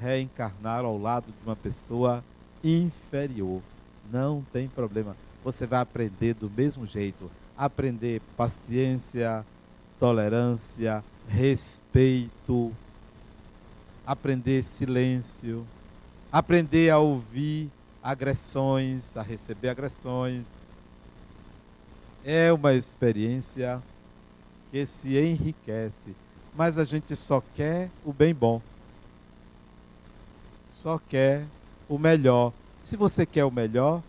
[0.00, 2.24] reencarnar ao lado de uma pessoa
[2.62, 3.62] inferior.
[4.10, 5.16] Não tem problema.
[5.44, 7.30] Você vai aprender do mesmo jeito.
[7.56, 9.46] Aprender paciência,
[10.00, 12.72] tolerância, respeito,
[14.04, 15.64] aprender silêncio,
[16.32, 17.70] aprender a ouvir
[18.02, 20.63] agressões, a receber agressões.
[22.24, 23.82] É uma experiência
[24.70, 26.16] que se enriquece,
[26.56, 28.62] mas a gente só quer o bem bom.
[30.70, 31.44] Só quer
[31.86, 32.52] o melhor.
[32.82, 34.02] Se você quer o melhor,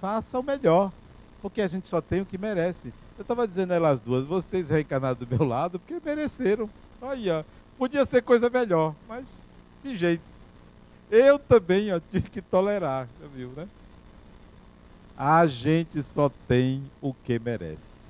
[0.00, 0.90] faça o melhor,
[1.40, 2.92] porque a gente só tem o que merece.
[3.16, 6.68] Eu estava dizendo a elas duas, vocês reencarnaram do meu lado porque mereceram.
[7.00, 7.44] Aí, ó,
[7.78, 9.40] podia ser coisa melhor, mas
[9.82, 10.22] que jeito.
[11.08, 13.68] Eu também ó, tive que tolerar, viu, né?
[15.16, 18.02] A gente só tem o que merece.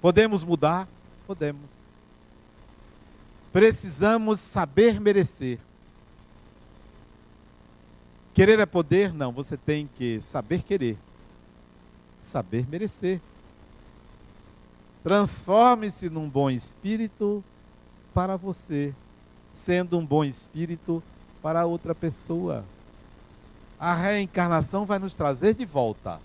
[0.00, 0.88] Podemos mudar?
[1.26, 1.70] Podemos.
[3.52, 5.58] Precisamos saber merecer.
[8.32, 9.12] Querer é poder?
[9.12, 10.96] Não, você tem que saber querer.
[12.20, 13.20] Saber merecer.
[15.02, 17.42] Transforme-se num bom espírito
[18.14, 18.94] para você,
[19.52, 21.02] sendo um bom espírito
[21.42, 22.64] para outra pessoa.
[23.80, 26.20] A reencarnação vai nos trazer de volta.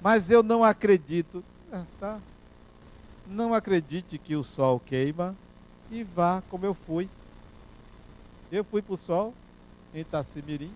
[0.00, 2.20] Mas eu não acredito, é, tá?
[3.26, 5.34] Não acredite que o sol queima
[5.90, 7.10] e vá como eu fui.
[8.52, 9.34] Eu fui para o sol
[9.92, 10.72] em Itacimirim.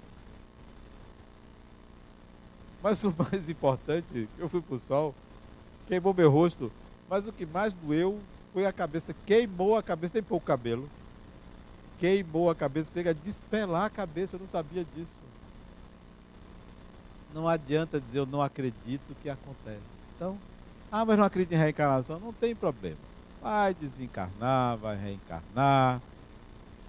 [2.82, 5.14] Mas o mais importante, eu fui para o sol,
[5.86, 6.72] queimou meu rosto,
[7.08, 8.18] mas o que mais doeu
[8.52, 9.14] foi a cabeça.
[9.24, 10.90] Queimou a cabeça, tem pouco cabelo.
[12.00, 15.20] Queimou a cabeça, chega a despelar a cabeça, eu não sabia disso.
[17.34, 20.06] Não adianta dizer eu não acredito que acontece.
[20.16, 20.38] Então,
[20.90, 22.96] ah, mas não acredito em reencarnação, não tem problema.
[23.42, 26.00] Vai desencarnar, vai reencarnar,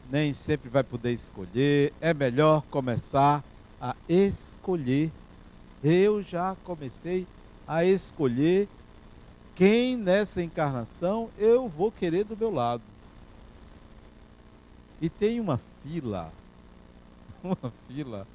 [0.09, 1.93] nem sempre vai poder escolher.
[1.99, 3.43] É melhor começar
[3.79, 5.11] a escolher.
[5.83, 7.27] Eu já comecei
[7.67, 8.67] a escolher
[9.55, 12.81] quem nessa encarnação eu vou querer do meu lado.
[15.01, 16.31] E tem uma fila,
[17.43, 18.27] uma fila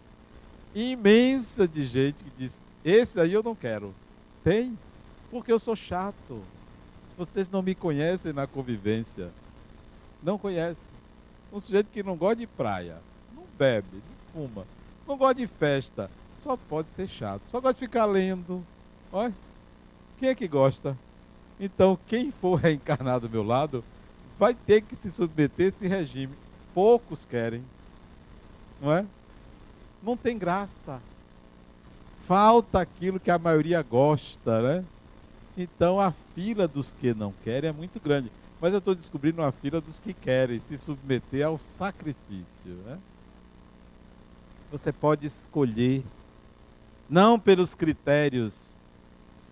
[0.74, 3.94] imensa de gente que diz: esse aí eu não quero.
[4.42, 4.78] Tem,
[5.30, 6.42] porque eu sou chato.
[7.16, 9.30] Vocês não me conhecem na convivência.
[10.22, 10.82] Não conhecem.
[11.52, 12.96] Um sujeito que não gosta de praia,
[13.34, 13.86] não bebe,
[14.34, 14.66] não fuma,
[15.06, 16.10] não gosta de festa,
[16.40, 17.42] só pode ser chato.
[17.46, 18.64] Só gosta de ficar lendo.
[19.12, 19.32] Olha,
[20.18, 20.98] quem é que gosta?
[21.60, 23.84] Então, quem for reencarnar do meu lado
[24.38, 26.34] vai ter que se submeter a esse regime.
[26.74, 27.64] Poucos querem,
[28.80, 29.06] não é?
[30.04, 31.00] Não tem graça.
[32.26, 34.84] Falta aquilo que a maioria gosta, né?
[35.56, 38.30] Então a fila dos que não querem é muito grande.
[38.60, 42.72] Mas eu estou descobrindo a fila dos que querem se submeter ao sacrifício.
[42.84, 42.98] Né?
[44.70, 46.02] Você pode escolher,
[47.08, 48.78] não pelos critérios.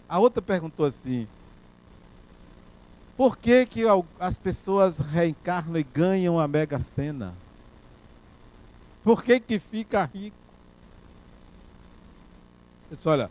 [0.09, 1.27] A outra perguntou assim:
[3.17, 3.83] por que, que
[4.19, 7.35] as pessoas reencarnam e ganham a mega sena?
[9.05, 10.42] Por que, que fica rico?
[12.93, 13.31] Pessoal, olha,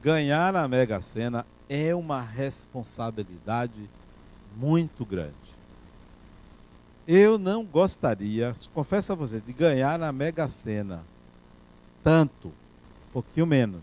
[0.00, 3.90] ganhar a mega sena é uma responsabilidade
[4.56, 5.34] muito grande.
[7.08, 11.02] Eu não gostaria, confesso a vocês, de ganhar na Mega Sena
[12.04, 13.82] tanto, um pouquinho menos.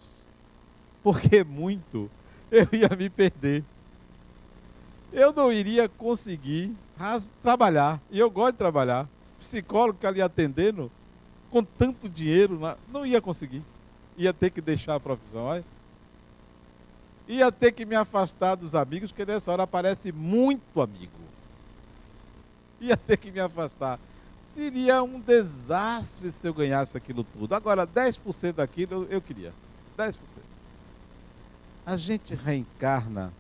[1.04, 2.10] Porque muito
[2.50, 3.66] eu ia me perder.
[5.12, 6.74] Eu não iria conseguir
[7.44, 8.00] trabalhar.
[8.10, 9.10] E eu gosto de trabalhar.
[9.42, 10.90] Psicólogo que ali atendendo,
[11.52, 13.62] com tanto dinheiro, não ia conseguir.
[14.18, 15.44] Ia ter que deixar a profissão.
[15.44, 15.64] Olha
[17.28, 21.12] ia ter que me afastar dos amigos, porque nessa hora aparece muito amigo.
[22.80, 24.00] Ia ter que me afastar.
[24.46, 27.54] Seria um desastre se eu ganhasse aquilo tudo.
[27.54, 29.54] Agora, 10% daquilo eu, queria.
[29.98, 30.18] 10%.
[31.86, 33.34] A gente reencarna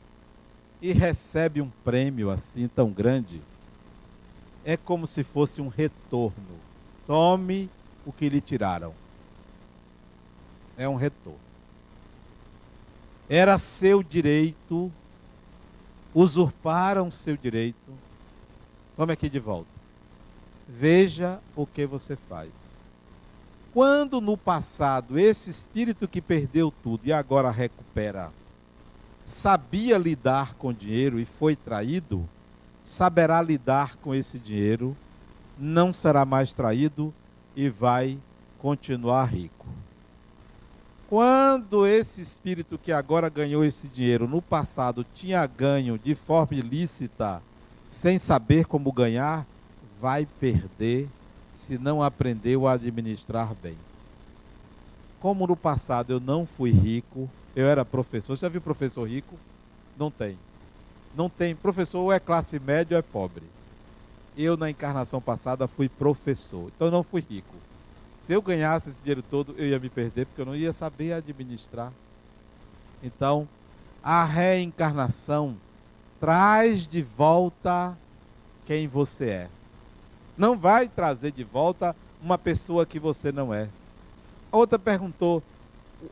[0.82, 3.42] e recebe um prêmio assim tão grande.
[4.66, 6.60] É como se fosse um retorno.
[7.06, 7.70] Tome
[8.06, 8.94] o que lhe tiraram.
[10.78, 11.40] É um retorno.
[13.30, 14.92] Era seu direito,
[16.14, 17.92] usurparam seu direito.
[18.96, 19.70] Tome aqui de volta.
[20.68, 22.76] Veja o que você faz.
[23.74, 28.32] Quando no passado esse espírito que perdeu tudo e agora recupera,
[29.24, 32.28] sabia lidar com dinheiro e foi traído,
[32.84, 34.96] saberá lidar com esse dinheiro,
[35.60, 37.14] não será mais traído
[37.56, 38.18] e vai
[38.58, 39.68] continuar rico.
[41.10, 47.42] Quando esse espírito que agora ganhou esse dinheiro no passado tinha ganho de forma ilícita,
[47.88, 49.48] sem saber como ganhar,
[50.02, 51.08] vai perder
[51.50, 54.14] se não aprendeu a administrar bens.
[55.22, 58.36] Como no passado eu não fui rico, eu era professor.
[58.36, 59.36] Você já viu professor rico?
[59.98, 60.38] Não tem.
[61.16, 61.56] Não tem.
[61.56, 63.44] Professor ou é classe média ou é pobre.
[64.38, 66.70] Eu, na encarnação passada, fui professor.
[66.76, 67.56] Então não fui rico.
[68.18, 71.14] Se eu ganhasse esse dinheiro todo, eu ia me perder, porque eu não ia saber
[71.14, 71.92] administrar.
[73.02, 73.48] Então,
[74.04, 75.56] a reencarnação
[76.20, 77.98] traz de volta
[78.66, 79.50] quem você é.
[80.38, 83.70] Não vai trazer de volta uma pessoa que você não é.
[84.52, 85.44] Outra perguntou,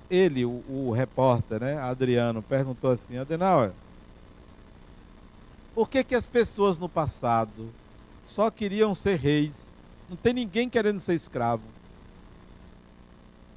[0.10, 3.72] ele, o, o repórter, né, Adriano, perguntou assim, Adenauer,
[5.74, 7.70] por que, que as pessoas no passado
[8.24, 9.70] só queriam ser reis?
[10.10, 11.64] Não tem ninguém querendo ser escravo.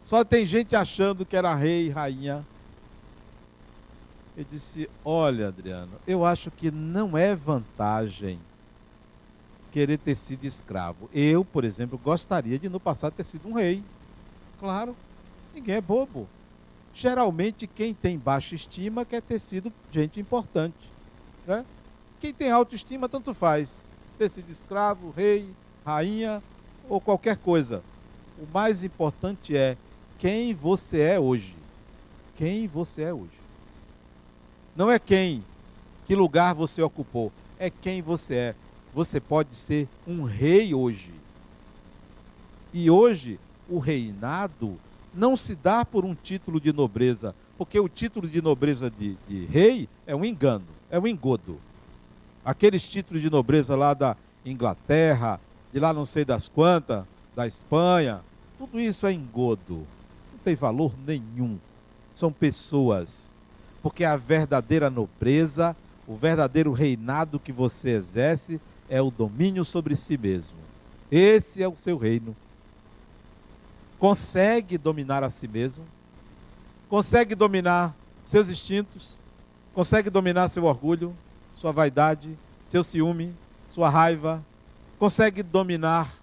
[0.09, 2.43] Só tem gente achando que era rei e rainha.
[4.35, 8.41] Eu disse: Olha, Adriano, eu acho que não é vantagem
[9.71, 11.11] querer ter sido escravo.
[11.13, 13.85] Eu, por exemplo, gostaria de no passado ter sido um rei.
[14.59, 14.97] Claro,
[15.55, 16.27] ninguém é bobo.
[16.95, 20.91] Geralmente, quem tem baixa estima quer ter sido gente importante.
[21.47, 21.67] Né?
[22.19, 23.85] Quem tem autoestima, tanto faz.
[24.17, 25.51] Ter sido escravo, rei,
[25.85, 26.43] rainha
[26.89, 27.83] ou qualquer coisa.
[28.39, 29.77] O mais importante é
[30.19, 31.55] quem você é hoje.
[32.37, 33.39] Quem você é hoje.
[34.77, 35.43] Não é quem,
[36.07, 38.55] que lugar você ocupou, é quem você é.
[38.95, 41.11] Você pode ser um rei hoje.
[42.73, 44.79] E hoje, o reinado
[45.13, 49.47] não se dá por um título de nobreza, porque o título de nobreza de, de
[49.47, 51.59] rei é um engano, é um engodo.
[52.45, 55.41] Aqueles títulos de nobreza lá da Inglaterra,
[55.73, 57.05] de lá não sei das quantas,
[57.35, 58.21] da Espanha,
[58.59, 59.87] tudo isso é engodo
[60.49, 61.59] tem valor nenhum.
[62.15, 63.35] São pessoas.
[63.83, 68.59] Porque a verdadeira nobreza, o verdadeiro reinado que você exerce
[68.89, 70.57] é o domínio sobre si mesmo.
[71.11, 72.35] Esse é o seu reino.
[73.99, 75.85] Consegue dominar a si mesmo?
[76.89, 77.95] Consegue dominar
[78.25, 79.19] seus instintos?
[79.75, 81.15] Consegue dominar seu orgulho,
[81.55, 83.35] sua vaidade, seu ciúme,
[83.71, 84.43] sua raiva?
[84.99, 86.17] Consegue dominar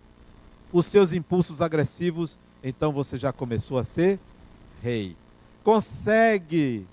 [0.74, 4.20] os seus impulsos agressivos então você já começou a ser
[4.82, 5.16] rei.
[5.64, 6.88] Consegue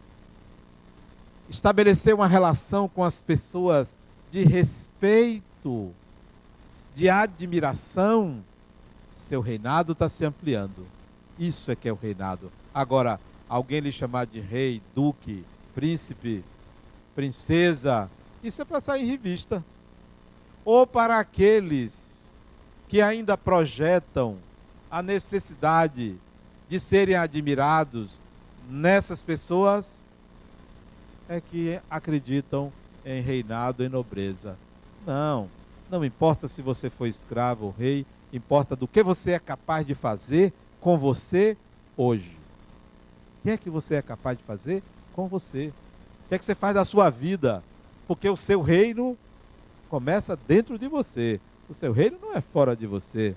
[1.48, 3.96] estabelecer uma relação com as pessoas
[4.30, 5.90] de respeito,
[6.94, 8.44] de admiração,
[9.14, 10.86] seu reinado está se ampliando.
[11.38, 12.52] Isso é que é o reinado.
[12.74, 13.18] Agora,
[13.48, 15.42] alguém lhe chamar de rei, duque,
[15.74, 16.44] príncipe,
[17.14, 18.10] princesa,
[18.42, 19.64] isso é para sair em revista.
[20.66, 22.30] Ou para aqueles
[22.88, 24.36] que ainda projetam
[24.92, 26.18] a necessidade
[26.68, 28.10] de serem admirados
[28.68, 30.04] nessas pessoas
[31.26, 32.70] é que acreditam
[33.02, 34.54] em reinado e nobreza.
[35.06, 35.48] Não,
[35.90, 39.94] não importa se você foi escravo ou rei, importa do que você é capaz de
[39.94, 41.56] fazer com você
[41.96, 42.36] hoje.
[43.38, 44.82] O que é que você é capaz de fazer
[45.14, 45.72] com você?
[46.26, 47.64] O que é que você faz da sua vida?
[48.06, 49.16] Porque o seu reino
[49.88, 51.40] começa dentro de você.
[51.66, 53.34] O seu reino não é fora de você.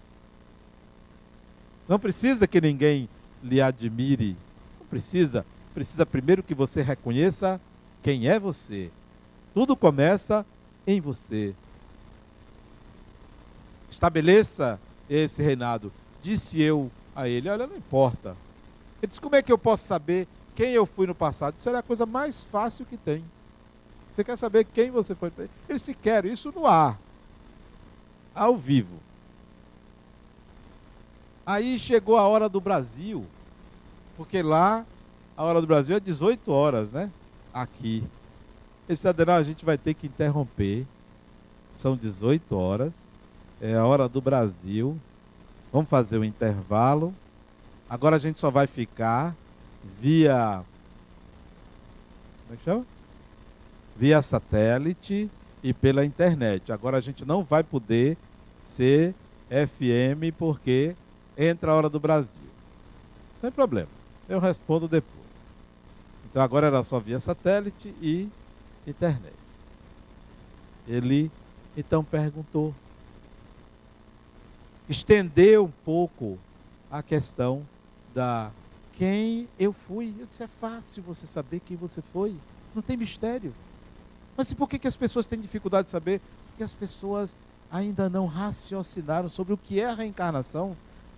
[1.87, 3.07] Não precisa que ninguém
[3.43, 4.35] lhe admire.
[4.79, 5.45] Não precisa.
[5.73, 7.59] Precisa primeiro que você reconheça
[8.01, 8.91] quem é você.
[9.53, 10.45] Tudo começa
[10.87, 11.53] em você.
[13.89, 14.79] Estabeleça
[15.09, 15.91] esse reinado.
[16.21, 18.35] Disse eu a ele: Olha, não importa.
[19.01, 21.57] Ele disse: Como é que eu posso saber quem eu fui no passado?
[21.57, 23.23] Isso era a coisa mais fácil que tem.
[24.13, 25.31] Você quer saber quem você foi?
[25.67, 26.97] Ele se quer isso no ar,
[28.33, 28.97] ao vivo.
[31.45, 33.25] Aí chegou a hora do Brasil,
[34.17, 34.85] porque lá
[35.37, 37.11] a hora do Brasil é 18 horas, né?
[37.53, 38.03] Aqui.
[38.87, 40.85] Ele Adenal, a gente vai ter que interromper.
[41.75, 42.93] São 18 horas.
[43.61, 44.97] É a hora do Brasil.
[45.73, 47.13] Vamos fazer o um intervalo.
[47.89, 49.35] Agora a gente só vai ficar
[49.99, 50.63] via.
[52.43, 52.85] Como é que chama?
[53.97, 55.29] Via satélite
[55.61, 56.71] e pela internet.
[56.71, 58.17] Agora a gente não vai poder
[58.63, 59.13] ser
[59.49, 60.95] FM porque
[61.37, 62.47] entra a hora do Brasil.
[63.41, 63.89] Sem problema.
[64.27, 65.25] Eu respondo depois.
[66.29, 68.29] Então agora era só via satélite e
[68.85, 69.35] internet.
[70.87, 71.31] Ele
[71.77, 72.73] então perguntou,
[74.87, 76.37] estendeu um pouco
[76.89, 77.65] a questão
[78.13, 78.51] da
[78.93, 80.13] quem eu fui.
[80.17, 82.35] Eu disse, é fácil você saber quem você foi.
[82.73, 83.53] Não tem mistério.
[84.37, 86.21] Mas por que, que as pessoas têm dificuldade de saber?
[86.49, 87.35] Porque as pessoas
[87.71, 90.75] ainda não raciocinaram sobre o que é a reencarnação.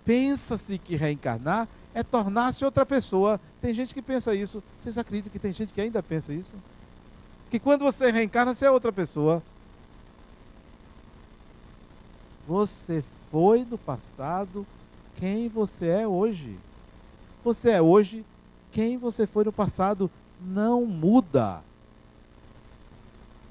[0.08, 3.38] Pensa-se que reencarnar é tornar-se outra pessoa.
[3.60, 4.62] Tem gente que pensa isso.
[4.80, 6.54] Vocês acreditam que tem gente que ainda pensa isso?
[7.50, 9.42] Que quando você reencarna, você é outra pessoa.
[12.46, 14.66] Você foi no passado
[15.18, 16.58] quem você é hoje.
[17.44, 18.24] Você é hoje
[18.72, 20.10] quem você foi no passado.
[20.40, 21.60] Não muda.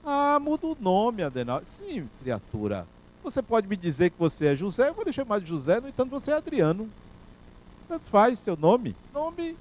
[0.04, 1.62] Ah, muda o nome, Adenal.
[1.66, 2.88] Sim, criatura.
[3.28, 5.90] Você pode me dizer que você é José, eu vou lhe chamar de José, no
[5.90, 6.90] entanto você é Adriano.
[7.86, 8.96] Tanto faz seu nome.
[9.14, 9.58] Nome.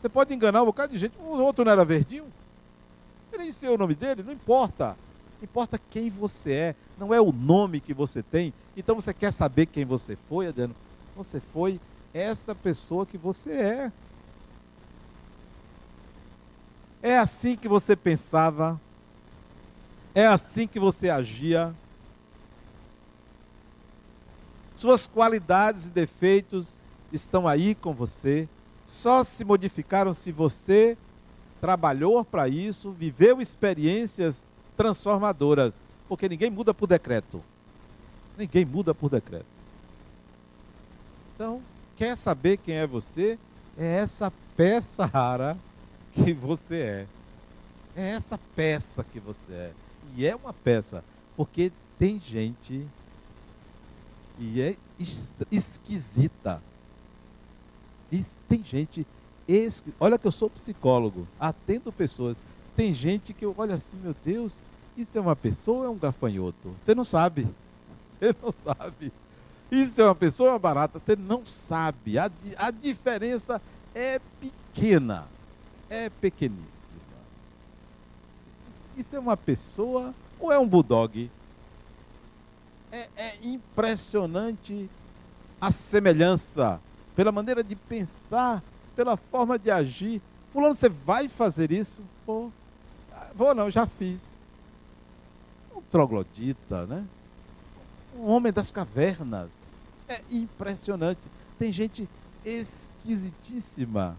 [0.00, 1.18] Você pode enganar um bocado de gente.
[1.18, 2.26] O outro não era verdinho?
[3.36, 4.96] Nem sei o nome dele, não importa.
[5.42, 8.54] Importa quem você é, não é o nome que você tem.
[8.76, 10.76] Então você quer saber quem você foi, Adriano?
[11.16, 11.80] Você foi
[12.14, 13.92] essa pessoa que você é.
[17.02, 18.80] É assim que você pensava,
[20.14, 21.74] é assim que você agia.
[24.78, 26.76] Suas qualidades e defeitos
[27.12, 28.48] estão aí com você,
[28.86, 30.96] só se modificaram se você
[31.60, 34.44] trabalhou para isso, viveu experiências
[34.76, 37.42] transformadoras, porque ninguém muda por decreto.
[38.36, 39.46] Ninguém muda por decreto.
[41.34, 41.60] Então,
[41.96, 43.36] quer saber quem é você?
[43.76, 45.58] É essa peça rara
[46.12, 47.06] que você é.
[47.96, 49.72] É essa peça que você é.
[50.16, 51.02] E é uma peça,
[51.36, 52.86] porque tem gente
[54.38, 54.76] que é
[55.50, 56.62] esquisita.
[58.10, 59.06] E tem gente.
[59.98, 62.36] Olha que eu sou psicólogo, atendo pessoas.
[62.76, 64.54] Tem gente que eu olho assim, meu Deus,
[64.96, 66.74] isso é uma pessoa ou é um gafanhoto?
[66.80, 67.48] Você não sabe.
[68.08, 69.12] Você não sabe.
[69.70, 70.98] Isso é uma pessoa ou é uma barata?
[70.98, 72.18] Você não sabe.
[72.18, 73.60] A, a diferença
[73.94, 75.26] é pequena.
[75.90, 76.78] É pequeníssima.
[78.96, 81.30] Isso é uma pessoa ou é um bulldog?
[82.90, 84.88] É, é impressionante
[85.60, 86.80] a semelhança,
[87.14, 88.62] pela maneira de pensar,
[88.94, 90.22] pela forma de agir.
[90.52, 92.02] Fulano, você vai fazer isso?
[92.24, 92.50] Pô,
[93.34, 94.26] vou não, já fiz.
[95.74, 97.04] Um troglodita, né?
[98.16, 99.68] Um homem das cavernas.
[100.08, 101.20] É impressionante.
[101.58, 102.08] Tem gente
[102.44, 104.16] esquisitíssima.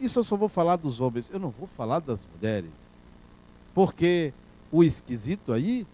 [0.00, 2.98] Isso eu só vou falar dos homens, eu não vou falar das mulheres.
[3.74, 4.32] Porque
[4.72, 5.86] o esquisito aí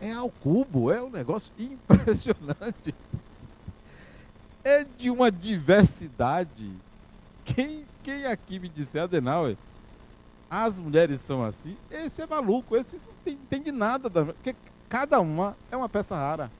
[0.00, 2.94] é ao cubo, é um negócio impressionante.
[4.64, 6.70] É de uma diversidade.
[7.44, 9.56] Quem, quem aqui me disser, Adenauer,
[10.50, 14.08] as mulheres são assim, esse é maluco, esse não tem, entende nada.
[14.08, 14.54] Da, porque
[14.88, 16.50] cada uma é uma peça rara.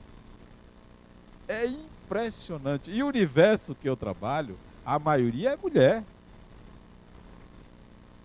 [1.48, 2.90] É impressionante.
[2.90, 6.04] E o universo que eu trabalho, a maioria é mulher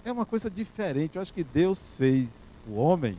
[0.05, 1.15] é uma coisa diferente.
[1.15, 3.17] Eu acho que Deus fez o homem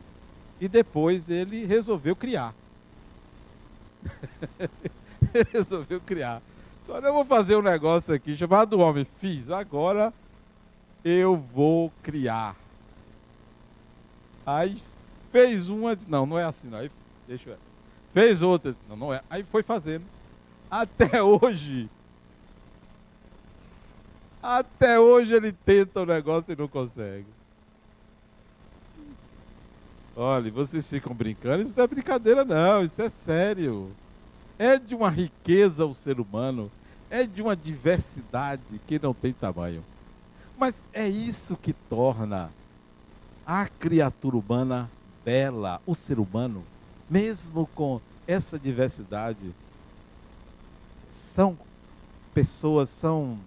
[0.59, 2.53] e depois ele resolveu criar.
[5.51, 6.41] resolveu criar.
[6.89, 9.05] Olha, eu vou fazer um negócio aqui chamado homem.
[9.19, 9.49] Fiz.
[9.49, 10.13] Agora
[11.03, 12.55] eu vou criar.
[14.45, 14.81] Aí
[15.31, 16.77] fez uma, disse, não, não é assim, não.
[16.77, 16.89] Aí,
[17.27, 17.57] deixa eu
[18.13, 19.21] Fez outra, disse, não, não é.
[19.29, 20.05] Aí foi fazendo.
[20.71, 21.89] Até hoje.
[24.41, 27.36] Até hoje ele tenta o negócio e não consegue.
[30.19, 33.91] Olha, vocês ficam brincando, isso não é brincadeira, não, isso é sério.
[34.57, 36.71] É de uma riqueza o ser humano,
[37.07, 39.83] é de uma diversidade que não tem tamanho.
[40.57, 42.49] Mas é isso que torna
[43.45, 44.89] a criatura humana
[45.23, 46.65] bela, o ser humano,
[47.07, 49.53] mesmo com essa diversidade.
[51.07, 51.55] São
[52.33, 53.37] pessoas, são,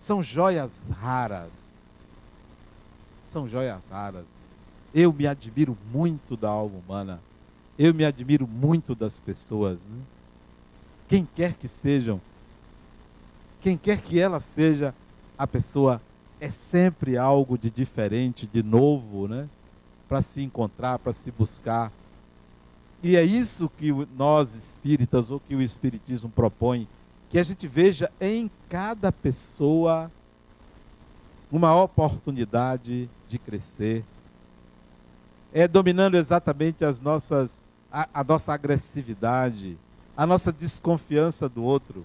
[0.00, 1.52] são joias raras.
[3.28, 4.33] São joias raras.
[4.94, 7.20] Eu me admiro muito da alma humana.
[7.76, 9.84] Eu me admiro muito das pessoas.
[9.86, 10.00] Né?
[11.08, 12.20] Quem quer que sejam,
[13.60, 14.94] quem quer que ela seja,
[15.36, 16.00] a pessoa
[16.40, 19.48] é sempre algo de diferente, de novo, né?
[20.08, 21.90] Para se encontrar, para se buscar.
[23.02, 26.86] E é isso que nós espíritas, ou que o Espiritismo propõe,
[27.28, 30.10] que a gente veja em cada pessoa
[31.50, 34.04] uma oportunidade de crescer.
[35.56, 39.78] É dominando exatamente as nossas, a, a nossa agressividade,
[40.16, 42.04] a nossa desconfiança do outro.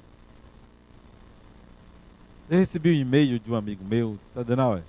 [2.48, 4.84] Eu recebi um e-mail de um amigo meu, disse, Adenauer,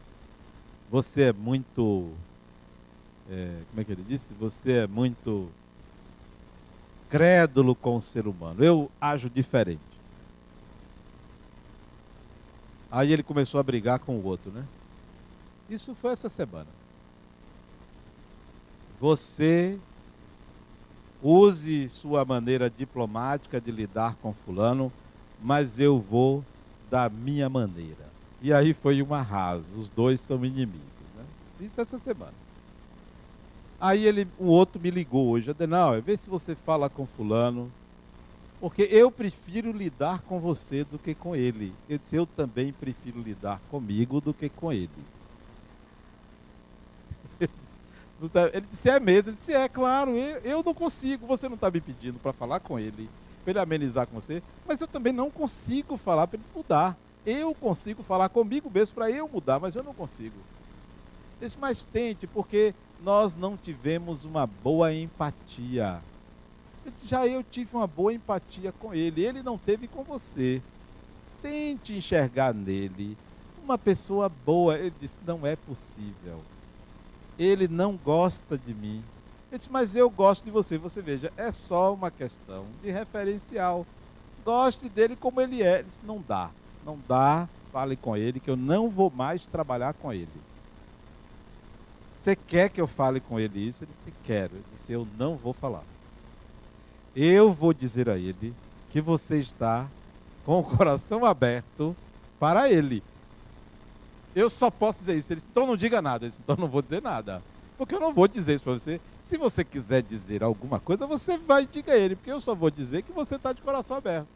[0.90, 2.10] você é muito.
[3.30, 4.34] É, como é que ele disse?
[4.34, 5.48] Você é muito
[7.08, 8.62] crédulo com o ser humano.
[8.62, 9.80] Eu ajo diferente.
[12.90, 14.66] Aí ele começou a brigar com o outro, né?
[15.68, 16.79] Isso foi essa semana.
[19.00, 19.78] Você
[21.22, 24.92] use sua maneira diplomática de lidar com fulano,
[25.42, 26.44] mas eu vou
[26.90, 28.10] da minha maneira.
[28.42, 30.80] E aí foi um arraso, os dois são inimigos.
[31.16, 31.24] Né?
[31.60, 32.34] Isso essa semana.
[33.80, 37.72] Aí ele, o outro me ligou hoje, Adenal, vê se você fala com fulano,
[38.60, 41.72] porque eu prefiro lidar com você do que com ele.
[41.88, 44.90] Eu disse, eu também prefiro lidar comigo do que com ele.
[48.52, 49.30] Ele disse, é mesmo?
[49.30, 52.60] Eu disse, é, claro, eu, eu não consigo, você não está me pedindo para falar
[52.60, 53.08] com ele
[53.42, 56.96] para ele amenizar com você, mas eu também não consigo falar para ele mudar.
[57.24, 60.36] Eu consigo falar comigo mesmo para eu mudar, mas eu não consigo.
[61.40, 66.00] Esse mais tente, porque nós não tivemos uma boa empatia.
[66.84, 70.62] Eu disse, já eu tive uma boa empatia com ele, ele não teve com você.
[71.42, 73.16] Tente enxergar nele
[73.62, 74.78] uma pessoa boa.
[74.78, 76.40] Ele disse, não é possível.
[77.40, 79.02] Ele não gosta de mim
[79.50, 80.78] ele disse, mas eu gosto de você.
[80.78, 83.84] Você veja, é só uma questão de referencial.
[84.44, 85.80] Goste dele como ele é.
[85.80, 86.50] Ele disse, não dá.
[86.84, 87.48] Não dá.
[87.72, 90.28] Fale com ele que eu não vou mais trabalhar com ele.
[92.18, 93.84] Você quer que eu fale com ele isso?
[93.84, 94.54] Ele disse, quero.
[94.54, 95.82] Eu disse, eu não vou falar.
[97.14, 98.54] Eu vou dizer a ele
[98.90, 99.88] que você está
[100.44, 101.96] com o coração aberto
[102.38, 103.02] para ele.
[104.34, 105.28] Eu só posso dizer isso.
[105.28, 106.24] Ele disse, então não diga nada.
[106.24, 107.42] Eu disse, então não vou dizer nada.
[107.76, 109.00] Porque eu não vou dizer isso para você.
[109.22, 112.54] Se você quiser dizer alguma coisa, você vai e diga a ele, porque eu só
[112.54, 114.28] vou dizer que você está de coração aberto.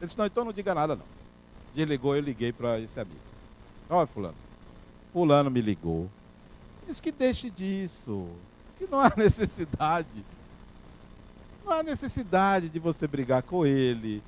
[0.00, 1.04] Ele disse, não, então não diga nada não.
[1.74, 3.20] Desligou, eu liguei para esse amigo.
[3.88, 4.34] Olha, fulano.
[5.12, 6.10] Fulano me ligou.
[6.86, 8.26] Diz que deixe disso.
[8.78, 10.08] Que não há necessidade.
[11.64, 14.22] Não há necessidade de você brigar com ele.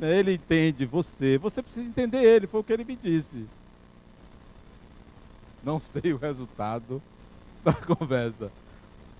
[0.00, 1.38] Ele entende você.
[1.38, 2.46] Você precisa entender ele.
[2.46, 3.46] Foi o que ele me disse.
[5.62, 7.02] Não sei o resultado
[7.64, 8.50] da conversa.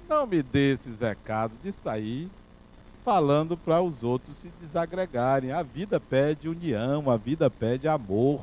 [0.08, 2.30] Não me dê esses recados de sair
[3.04, 5.52] falando para os outros se desagregarem.
[5.52, 8.42] A vida pede união, a vida pede amor,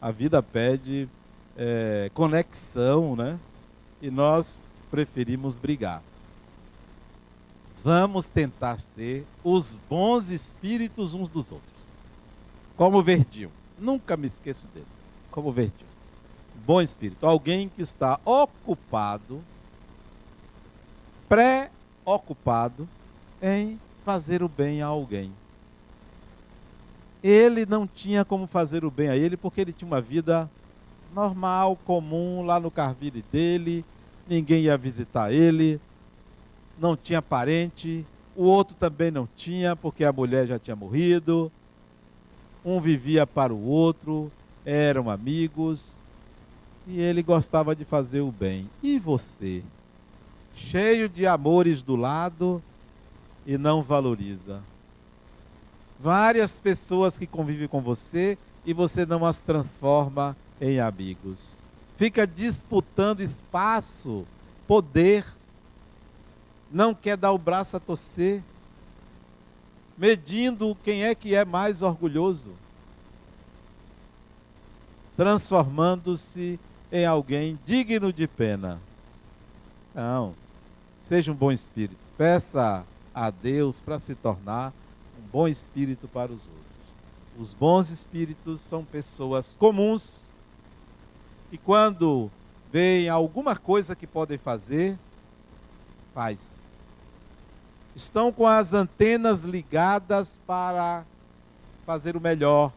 [0.00, 1.08] a vida pede
[1.56, 3.38] é, conexão, né?
[4.00, 6.02] E nós preferimos brigar.
[7.82, 11.70] Vamos tentar ser os bons espíritos uns dos outros.
[12.76, 13.50] Como Verdinho.
[13.78, 14.86] Nunca me esqueço dele.
[15.30, 15.89] Como Verdinho
[16.66, 19.42] bom espírito, alguém que está ocupado,
[21.28, 22.88] pré-ocupado
[23.42, 25.32] em fazer o bem a alguém.
[27.22, 30.50] Ele não tinha como fazer o bem a ele porque ele tinha uma vida
[31.14, 33.84] normal, comum, lá no carvile dele,
[34.28, 35.80] ninguém ia visitar ele,
[36.78, 41.50] não tinha parente, o outro também não tinha porque a mulher já tinha morrido,
[42.64, 44.30] um vivia para o outro,
[44.64, 45.99] eram amigos,
[46.90, 48.68] e ele gostava de fazer o bem.
[48.82, 49.62] E você?
[50.54, 52.60] Cheio de amores do lado
[53.46, 54.60] e não valoriza.
[56.00, 61.62] Várias pessoas que convivem com você e você não as transforma em amigos.
[61.96, 64.26] Fica disputando espaço,
[64.66, 65.24] poder.
[66.72, 68.42] Não quer dar o braço a torcer.
[69.96, 72.50] Medindo quem é que é mais orgulhoso.
[75.16, 76.58] Transformando-se
[76.92, 78.80] em alguém digno de pena.
[79.94, 80.34] Não.
[80.98, 81.98] Seja um bom espírito.
[82.16, 82.84] Peça
[83.14, 84.72] a Deus para se tornar
[85.18, 86.60] um bom espírito para os outros.
[87.38, 90.30] Os bons espíritos são pessoas comuns
[91.52, 92.30] e quando
[92.72, 94.96] veem alguma coisa que podem fazer,
[96.14, 96.60] faz.
[97.96, 101.04] Estão com as antenas ligadas para
[101.84, 102.72] fazer o melhor,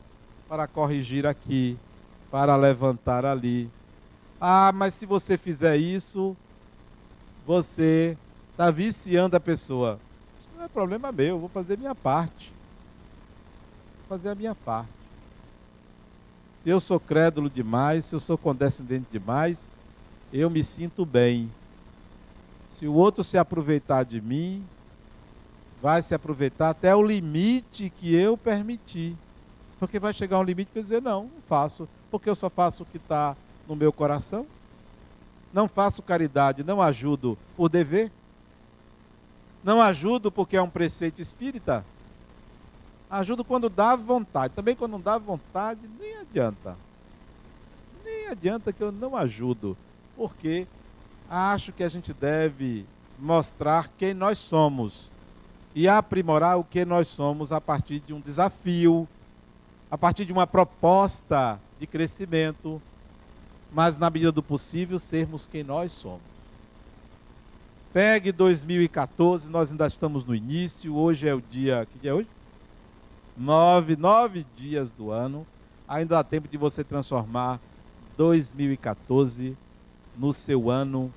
[0.49, 1.77] para corrigir aqui,
[2.31, 3.69] para levantar ali.
[4.45, 6.35] Ah, mas se você fizer isso,
[7.47, 8.17] você
[8.51, 9.97] está viciando a pessoa.
[10.37, 12.51] Isso não é problema meu, vou fazer minha parte.
[13.99, 14.89] Vou fazer a minha parte.
[16.61, 19.71] Se eu sou crédulo demais, se eu sou condescendente demais,
[20.33, 21.49] eu me sinto bem.
[22.67, 24.61] Se o outro se aproveitar de mim,
[25.81, 29.15] vai se aproveitar até o limite que eu permitir.
[29.79, 32.85] Porque vai chegar um limite eu dizer, não, não faço, porque eu só faço o
[32.85, 33.37] que está
[33.67, 34.45] no meu coração
[35.53, 38.11] não faço caridade, não ajudo por dever,
[39.63, 41.85] não ajudo porque é um preceito espírita,
[43.09, 44.55] ajudo quando dá vontade.
[44.55, 46.75] Também quando não dá vontade, nem adianta.
[48.03, 49.77] Nem adianta que eu não ajudo,
[50.17, 50.67] porque
[51.29, 52.85] acho que a gente deve
[53.19, 55.11] mostrar quem nós somos
[55.75, 59.07] e aprimorar o que nós somos a partir de um desafio,
[59.89, 62.81] a partir de uma proposta de crescimento,
[63.73, 66.21] mas na medida do possível sermos quem nós somos.
[67.91, 72.29] Pegue 2014, nós ainda estamos no início, hoje é o dia, que dia é hoje?
[73.35, 75.45] Nove, nove dias do ano,
[75.87, 77.59] ainda dá tempo de você transformar
[78.15, 79.57] 2014
[80.17, 81.13] no seu ano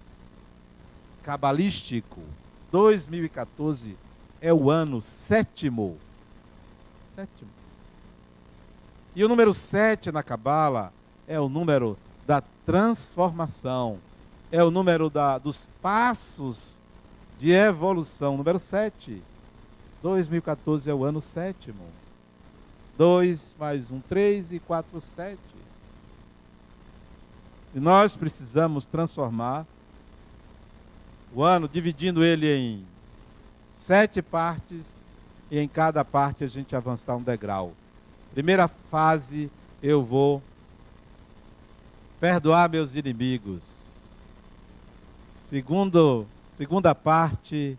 [1.23, 2.21] cabalístico.
[2.71, 3.97] 2014
[4.41, 5.97] é o ano sétimo.
[7.15, 7.51] Sétimo.
[9.15, 10.93] E o número sete na Cabala
[11.27, 11.97] é o número
[12.27, 13.99] da transformação.
[14.51, 16.77] É o número da, dos passos
[17.39, 18.37] de evolução.
[18.37, 19.23] Número 7.
[20.03, 21.85] 2014 é o ano sétimo.
[22.99, 25.39] 2 mais 1, 3 e 4, 7.
[27.75, 29.67] E nós precisamos transformar
[31.35, 32.87] o ano, dividindo ele em
[33.71, 35.03] sete partes,
[35.51, 37.75] e em cada parte a gente avançar um degrau.
[38.33, 39.51] Primeira fase,
[39.83, 40.43] eu vou
[42.27, 43.63] perdoar meus inimigos.
[45.49, 47.79] Segundo, segunda parte,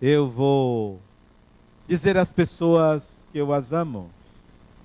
[0.00, 0.98] eu vou
[1.86, 4.08] dizer às pessoas que eu as amo.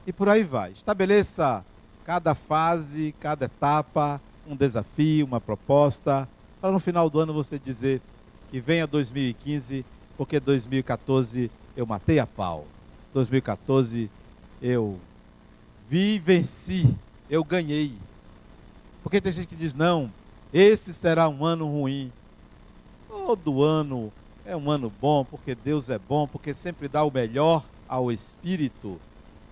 [0.05, 0.73] E por aí vai.
[0.73, 1.63] Estabeleça
[2.03, 6.27] cada fase, cada etapa, um desafio, uma proposta,
[6.59, 8.01] para no final do ano você dizer
[8.51, 9.85] que venha 2015,
[10.17, 12.65] porque 2014 eu matei a pau.
[13.13, 14.11] 2014
[14.61, 14.99] eu
[15.89, 16.93] vi, venci,
[17.29, 17.93] eu ganhei.
[19.07, 20.11] Porque tem gente que diz: não,
[20.53, 22.11] esse será um ano ruim.
[23.07, 24.11] Todo ano
[24.45, 28.99] é um ano bom, porque Deus é bom, porque sempre dá o melhor ao espírito.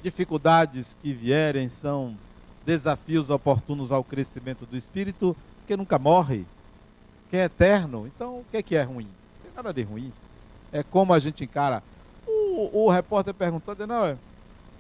[0.04, 2.18] Dificuldades que vierem são
[2.66, 5.34] desafios oportunos ao crescimento do espírito,
[5.66, 6.46] que nunca morre,
[7.30, 8.12] que é eterno.
[8.14, 9.08] Então, o que é que é ruim?
[9.08, 10.12] Não tem nada de ruim.
[10.70, 11.82] É como a gente encara.
[12.28, 14.20] O, o repórter perguntou: não,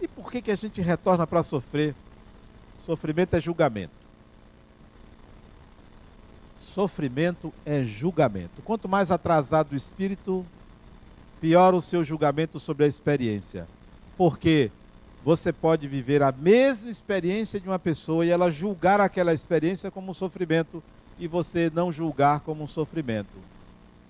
[0.01, 1.95] e por que, que a gente retorna para sofrer?
[2.86, 4.05] Sofrimento é julgamento.
[6.76, 8.61] Sofrimento é julgamento.
[8.61, 10.45] Quanto mais atrasado o espírito,
[11.39, 13.65] pior o seu julgamento sobre a experiência.
[14.17, 14.69] Porque
[15.23, 20.11] você pode viver a mesma experiência de uma pessoa e ela julgar aquela experiência como
[20.11, 20.84] um sofrimento
[21.17, 23.38] e você não julgar como um sofrimento.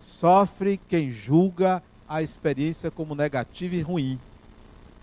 [0.01, 4.19] Sofre quem julga a experiência como negativa e ruim.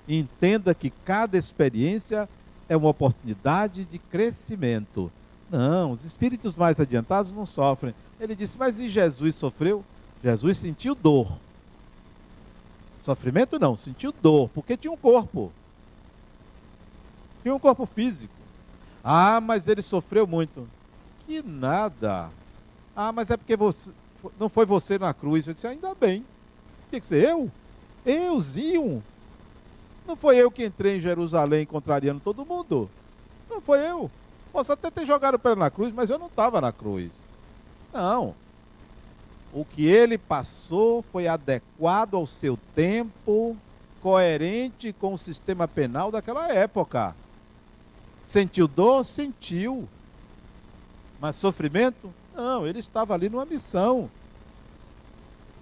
[0.09, 2.29] Entenda que cada experiência
[2.69, 5.13] é uma oportunidade de crescimento
[5.53, 7.95] não, os espíritos mais adiantados não sofrem.
[8.19, 9.85] Ele disse, mas e Jesus sofreu?
[10.25, 11.31] Jesus sentiu dor.
[13.03, 15.53] Sofrimento não, sentiu dor, porque tinha um corpo.
[17.43, 18.33] Tinha um corpo físico.
[19.05, 20.67] Ah, mas ele sofreu muito.
[21.27, 22.31] Que nada.
[22.97, 23.91] Ah, mas é porque você,
[24.41, 25.47] não foi você na cruz.
[25.47, 26.25] Eu disse, ainda bem.
[26.89, 27.51] Tinha que ser eu?
[28.07, 29.03] Euzinho.
[30.07, 32.89] Não foi eu que entrei em Jerusalém contrariando todo mundo.
[33.51, 34.11] Não foi eu.
[34.53, 37.25] Posso até ter jogado o pé na cruz, mas eu não estava na cruz.
[37.93, 38.35] Não.
[39.53, 43.57] O que ele passou foi adequado ao seu tempo,
[44.03, 47.15] coerente com o sistema penal daquela época.
[48.25, 49.05] Sentiu dor?
[49.05, 49.89] Sentiu.
[51.21, 52.13] Mas sofrimento?
[52.35, 54.11] Não, ele estava ali numa missão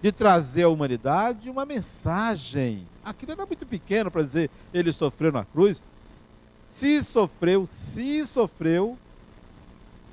[0.02, 2.86] de trazer à humanidade uma mensagem.
[3.04, 5.84] Aquilo era muito pequeno para dizer ele sofreu na cruz.
[6.70, 8.96] Se sofreu, se sofreu,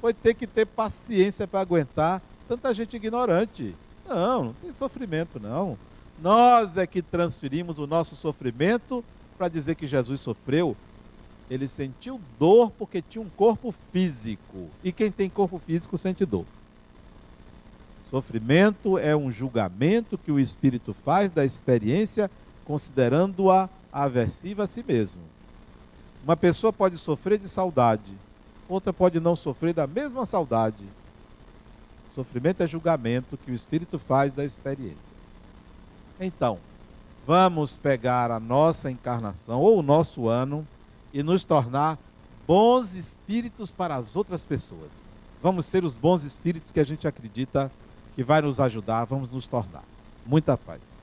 [0.01, 3.75] foi ter que ter paciência para aguentar tanta gente ignorante.
[4.09, 5.77] Não, não tem sofrimento, não.
[6.19, 9.05] Nós é que transferimos o nosso sofrimento
[9.37, 10.75] para dizer que Jesus sofreu.
[11.47, 14.67] Ele sentiu dor porque tinha um corpo físico.
[14.83, 16.45] E quem tem corpo físico sente dor.
[18.09, 22.31] Sofrimento é um julgamento que o espírito faz da experiência,
[22.65, 25.21] considerando-a aversiva a si mesmo.
[26.27, 28.11] Uma pessoa pode sofrer de saudade,
[28.67, 30.83] outra pode não sofrer da mesma saudade.
[32.13, 35.15] Sofrimento é julgamento que o espírito faz da experiência.
[36.19, 36.59] Então,
[37.25, 40.67] vamos pegar a nossa encarnação ou o nosso ano
[41.13, 41.97] e nos tornar
[42.45, 45.15] bons espíritos para as outras pessoas.
[45.41, 47.71] Vamos ser os bons espíritos que a gente acredita
[48.17, 49.85] que vai nos ajudar, vamos nos tornar.
[50.25, 50.96] Muita paz.